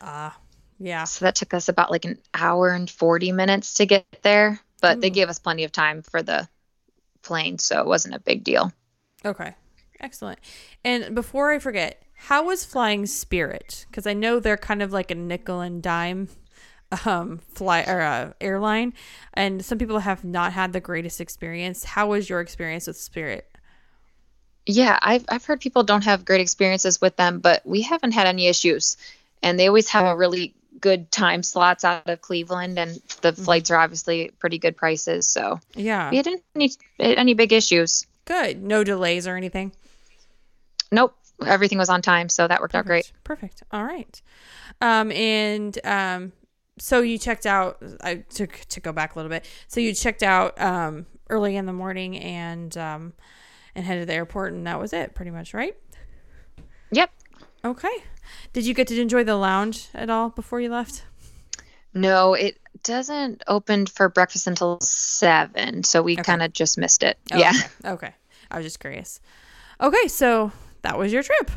[0.00, 0.36] Ah.
[0.78, 1.04] yeah.
[1.04, 5.00] So that took us about like an hour and forty minutes to get there, but
[5.00, 6.48] they gave us plenty of time for the
[7.24, 8.72] plane, so it wasn't a big deal.
[9.24, 9.54] Okay.
[10.00, 10.38] Excellent.
[10.84, 13.86] And before I forget, how was flying Spirit?
[13.88, 16.28] Because I know they're kind of like a nickel and dime
[17.06, 18.92] um fly or uh, airline
[19.32, 21.84] and some people have not had the greatest experience.
[21.84, 23.48] How was your experience with Spirit?
[24.66, 28.26] Yeah, I've I've heard people don't have great experiences with them, but we haven't had
[28.26, 28.96] any issues,
[29.42, 33.44] and they always have a really good time slots out of Cleveland, and the Mm-hmm.
[33.44, 35.26] flights are obviously pretty good prices.
[35.28, 36.10] So Yeah.
[36.10, 38.06] we didn't any any big issues.
[38.24, 38.62] Good.
[38.62, 39.72] No delays or anything.
[40.92, 43.10] Nope, everything was on time, so that worked out great.
[43.24, 43.62] Perfect.
[43.72, 44.20] All right.
[44.80, 46.32] Um, and um,
[46.78, 47.82] so you checked out.
[48.02, 49.44] I to to go back a little bit.
[49.68, 53.12] So you checked out um early in the morning and um
[53.74, 55.76] and headed to the airport, and that was it, pretty much, right?
[56.92, 57.10] Yep.
[57.64, 58.04] Okay.
[58.52, 61.04] Did you get to enjoy the lounge at all before you left?
[61.92, 66.22] No, it doesn't open for breakfast until seven, so we Okay.
[66.22, 67.18] kind of just missed it.
[67.32, 67.52] Oh, yeah.
[67.52, 67.68] Okay.
[67.90, 68.14] okay.
[68.50, 69.20] I was just curious.
[69.80, 70.52] Okay, so
[70.82, 71.50] that was your trip.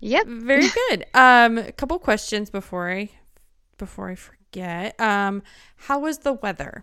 [0.00, 0.26] Yep.
[0.26, 1.06] Very good.
[1.14, 3.10] Um, a couple questions before I
[3.78, 4.98] before I forget.
[5.00, 5.42] Um,
[5.76, 6.82] how was the weather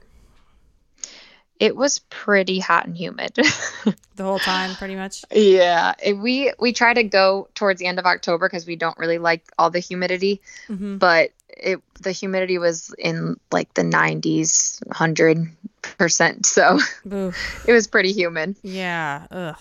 [1.60, 3.34] It was pretty hot and humid.
[3.36, 5.26] the whole time, pretty much?
[5.32, 9.18] yeah, we we try to go towards the end of October because we don't really
[9.18, 10.42] like all the humidity.
[10.68, 10.98] Mm-hmm.
[10.98, 16.46] but it the humidity was in like the 90s, 100%.
[16.46, 16.80] So
[17.12, 17.64] Oof.
[17.68, 18.56] it was pretty humid.
[18.62, 19.28] Yeah.
[19.32, 19.58] Ugh.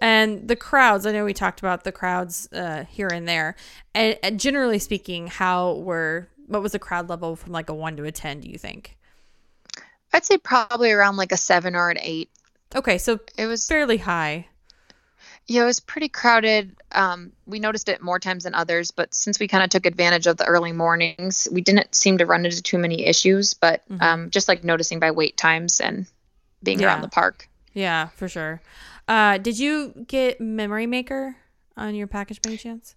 [0.00, 3.56] And the crowds, I know we talked about the crowds uh, here and there.
[3.94, 7.96] And, and generally speaking, how were what was the crowd level from like a 1
[7.96, 8.96] to a 10, do you think?
[10.14, 12.30] I'd say probably around like a 7 or an 8.
[12.76, 14.46] Okay, so it was fairly high.
[15.46, 16.74] Yeah, it was pretty crowded.
[16.92, 20.26] Um, we noticed it more times than others, but since we kind of took advantage
[20.26, 23.54] of the early mornings, we didn't seem to run into too many issues.
[23.54, 24.02] But mm-hmm.
[24.02, 26.06] um, just like noticing by wait times and
[26.62, 26.86] being yeah.
[26.86, 27.48] around the park.
[27.74, 28.62] Yeah, for sure.
[29.08, 31.36] Uh, did you get Memory Maker
[31.76, 32.94] on your package by any chance?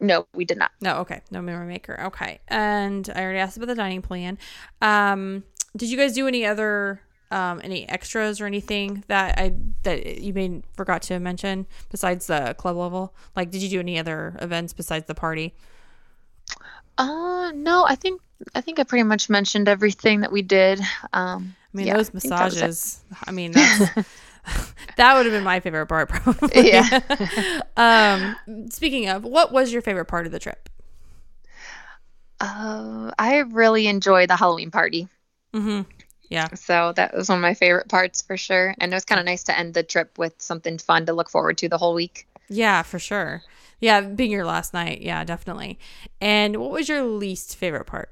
[0.00, 0.72] No, we did not.
[0.80, 1.20] No, okay.
[1.30, 2.00] No Memory Maker.
[2.06, 2.40] Okay.
[2.48, 4.38] And I already asked about the dining plan.
[4.82, 5.44] Um,
[5.76, 10.32] did you guys do any other um, any extras or anything that I that you
[10.32, 13.14] may forgot to mention besides the club level?
[13.34, 15.54] Like, did you do any other events besides the party?
[16.96, 17.84] Uh, no.
[17.86, 18.20] I think
[18.54, 20.80] I think I pretty much mentioned everything that we did.
[21.12, 23.00] Um, I mean, yeah, those massages.
[23.12, 23.52] I, I mean,
[24.96, 26.70] that would have been my favorite part, probably.
[26.70, 27.00] Yeah.
[27.76, 30.68] um, speaking of, what was your favorite part of the trip?
[32.40, 35.08] Uh, I really enjoyed the Halloween party.
[35.54, 35.82] Mm-hmm.
[36.28, 36.48] Yeah.
[36.54, 38.74] So that was one of my favorite parts for sure.
[38.78, 41.30] And it was kind of nice to end the trip with something fun to look
[41.30, 42.26] forward to the whole week.
[42.48, 43.42] Yeah, for sure.
[43.80, 45.00] Yeah, being your last night.
[45.00, 45.78] Yeah, definitely.
[46.20, 48.10] And what was your least favorite part?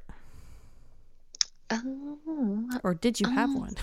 [1.71, 3.75] Oh, or did you have um, one?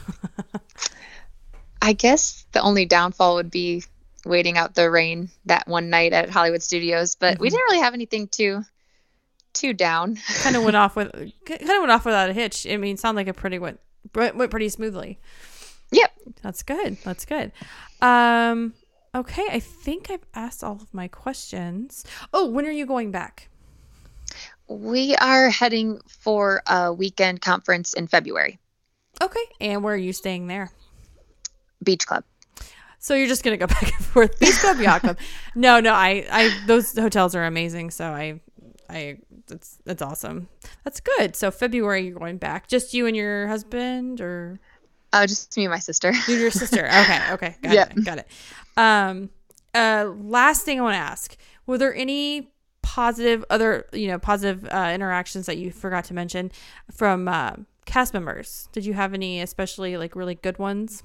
[1.81, 3.83] I guess the only downfall would be
[4.25, 7.41] waiting out the rain that one night at Hollywood Studios, but mm-hmm.
[7.41, 8.63] we didn't really have anything too
[9.59, 10.17] too down.
[10.41, 11.11] kind of went off with
[11.45, 12.65] kind of went off without a hitch.
[12.67, 13.79] I mean, it sounded like a pretty went
[14.13, 15.19] went pretty smoothly.
[15.91, 16.11] Yep.
[16.41, 16.97] That's good.
[17.03, 17.51] That's good.
[18.01, 18.73] Um
[19.13, 22.05] okay, I think I've asked all of my questions.
[22.33, 23.49] Oh, when are you going back?
[24.67, 28.59] We are heading for a weekend conference in February.
[29.21, 29.43] Okay.
[29.59, 30.71] And where are you staying there?
[31.83, 32.23] Beach Club.
[32.99, 34.39] So you're just gonna go back and forth.
[34.39, 35.17] Beach Club, Yacht Club.
[35.55, 37.91] No, no, I, I, those hotels are amazing.
[37.91, 38.39] So I,
[38.89, 40.49] I that's that's awesome.
[40.83, 41.35] That's good.
[41.35, 42.67] So February you're going back.
[42.67, 44.59] Just you and your husband or
[45.11, 46.11] Oh, just me and my sister.
[46.11, 46.85] You and your sister.
[46.91, 47.55] Okay, okay.
[47.63, 47.97] Got yep.
[47.97, 48.05] it.
[48.05, 48.27] Got it.
[48.77, 49.29] Um
[49.75, 51.37] uh last thing I want to ask.
[51.65, 52.51] Were there any
[52.81, 56.51] positive other, you know, positive uh, interactions that you forgot to mention
[56.91, 57.53] from uh,
[57.85, 58.67] cast members?
[58.71, 61.03] Did you have any especially like really good ones?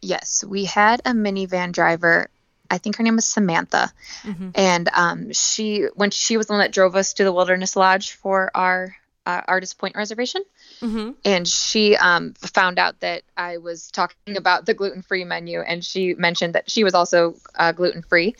[0.00, 2.30] Yes, we had a minivan driver
[2.70, 4.50] I think her name was Samantha, mm-hmm.
[4.54, 8.12] and um, she when she was the one that drove us to the Wilderness Lodge
[8.12, 10.42] for our uh, Artist Point reservation,
[10.80, 11.10] mm-hmm.
[11.24, 15.84] and she um, found out that I was talking about the gluten free menu, and
[15.84, 18.36] she mentioned that she was also uh, gluten free.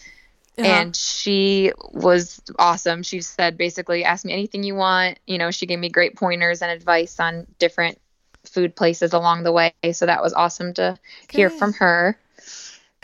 [0.59, 0.67] Uh-huh.
[0.67, 3.03] And she was awesome.
[3.03, 5.19] She said basically, ask me anything you want.
[5.27, 7.99] You know, she gave me great pointers and advice on different
[8.47, 9.75] food places along the way.
[9.93, 10.99] So that was awesome to
[11.29, 11.37] Good.
[11.37, 12.19] hear from her.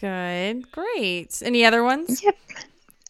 [0.03, 0.73] Good.
[0.73, 1.41] Great.
[1.45, 2.24] Any other ones?
[2.24, 2.37] Yep.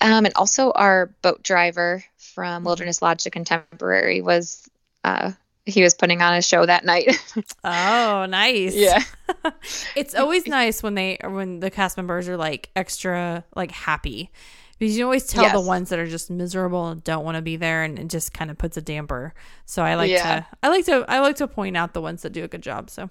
[0.03, 4.69] Um, and also our boat driver from Wilderness Lodge to Contemporary was
[5.03, 5.33] uh,
[5.65, 7.17] he was putting on a show that night.
[7.65, 8.75] oh, nice.
[8.75, 9.03] Yeah.
[9.97, 14.31] it's always nice when they when the cast members are like extra like happy.
[14.79, 15.53] Because you always tell yes.
[15.55, 18.35] the ones that are just miserable and don't want to be there and it just
[18.35, 19.33] kind of puts a damper.
[19.65, 20.41] So I like yeah.
[20.41, 22.63] to I like to I like to point out the ones that do a good
[22.63, 22.91] job.
[22.91, 23.09] So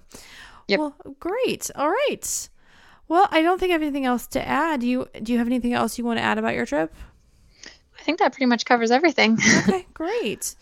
[0.68, 0.78] Yep.
[0.78, 1.70] Well, great.
[1.74, 2.48] All right.
[3.08, 4.80] Well, I don't think I have anything else to add.
[4.80, 6.94] Do you do you have anything else you want to add about your trip?
[7.98, 9.38] I think that pretty much covers everything.
[9.68, 10.54] okay, great.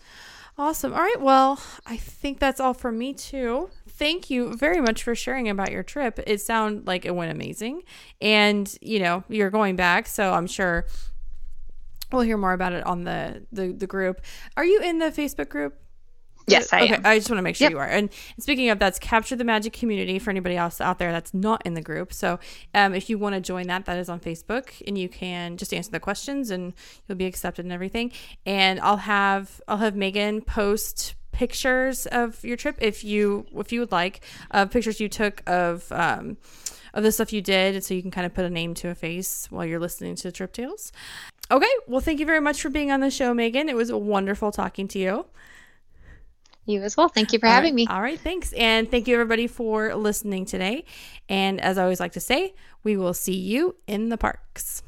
[0.57, 0.93] Awesome.
[0.93, 1.19] All right.
[1.19, 3.69] Well, I think that's all for me too.
[3.87, 6.19] Thank you very much for sharing about your trip.
[6.27, 7.83] It sounded like it went amazing.
[8.19, 10.85] And, you know, you're going back, so I'm sure
[12.11, 14.21] we'll hear more about it on the the, the group.
[14.57, 15.79] Are you in the Facebook group?
[16.47, 17.05] Yes, I okay, am.
[17.05, 17.71] I just want to make sure yep.
[17.71, 17.87] you are.
[17.87, 18.09] And
[18.39, 21.73] speaking of, that's Capture the Magic community for anybody else out there that's not in
[21.73, 22.13] the group.
[22.13, 22.39] So
[22.73, 25.73] um, if you want to join that, that is on Facebook, and you can just
[25.73, 26.73] answer the questions, and
[27.07, 28.11] you'll be accepted and everything.
[28.45, 33.79] And I'll have I'll have Megan post pictures of your trip if you if you
[33.79, 36.37] would like of uh, pictures you took of um,
[36.93, 38.95] of the stuff you did, so you can kind of put a name to a
[38.95, 40.91] face while you're listening to Trip Tales.
[41.49, 43.69] Okay, well, thank you very much for being on the show, Megan.
[43.69, 45.25] It was wonderful talking to you.
[46.65, 47.09] You as well.
[47.09, 47.87] Thank you for having me.
[47.89, 48.19] All right.
[48.19, 48.53] Thanks.
[48.53, 50.85] And thank you, everybody, for listening today.
[51.27, 54.83] And as I always like to say, we will see you in the parks.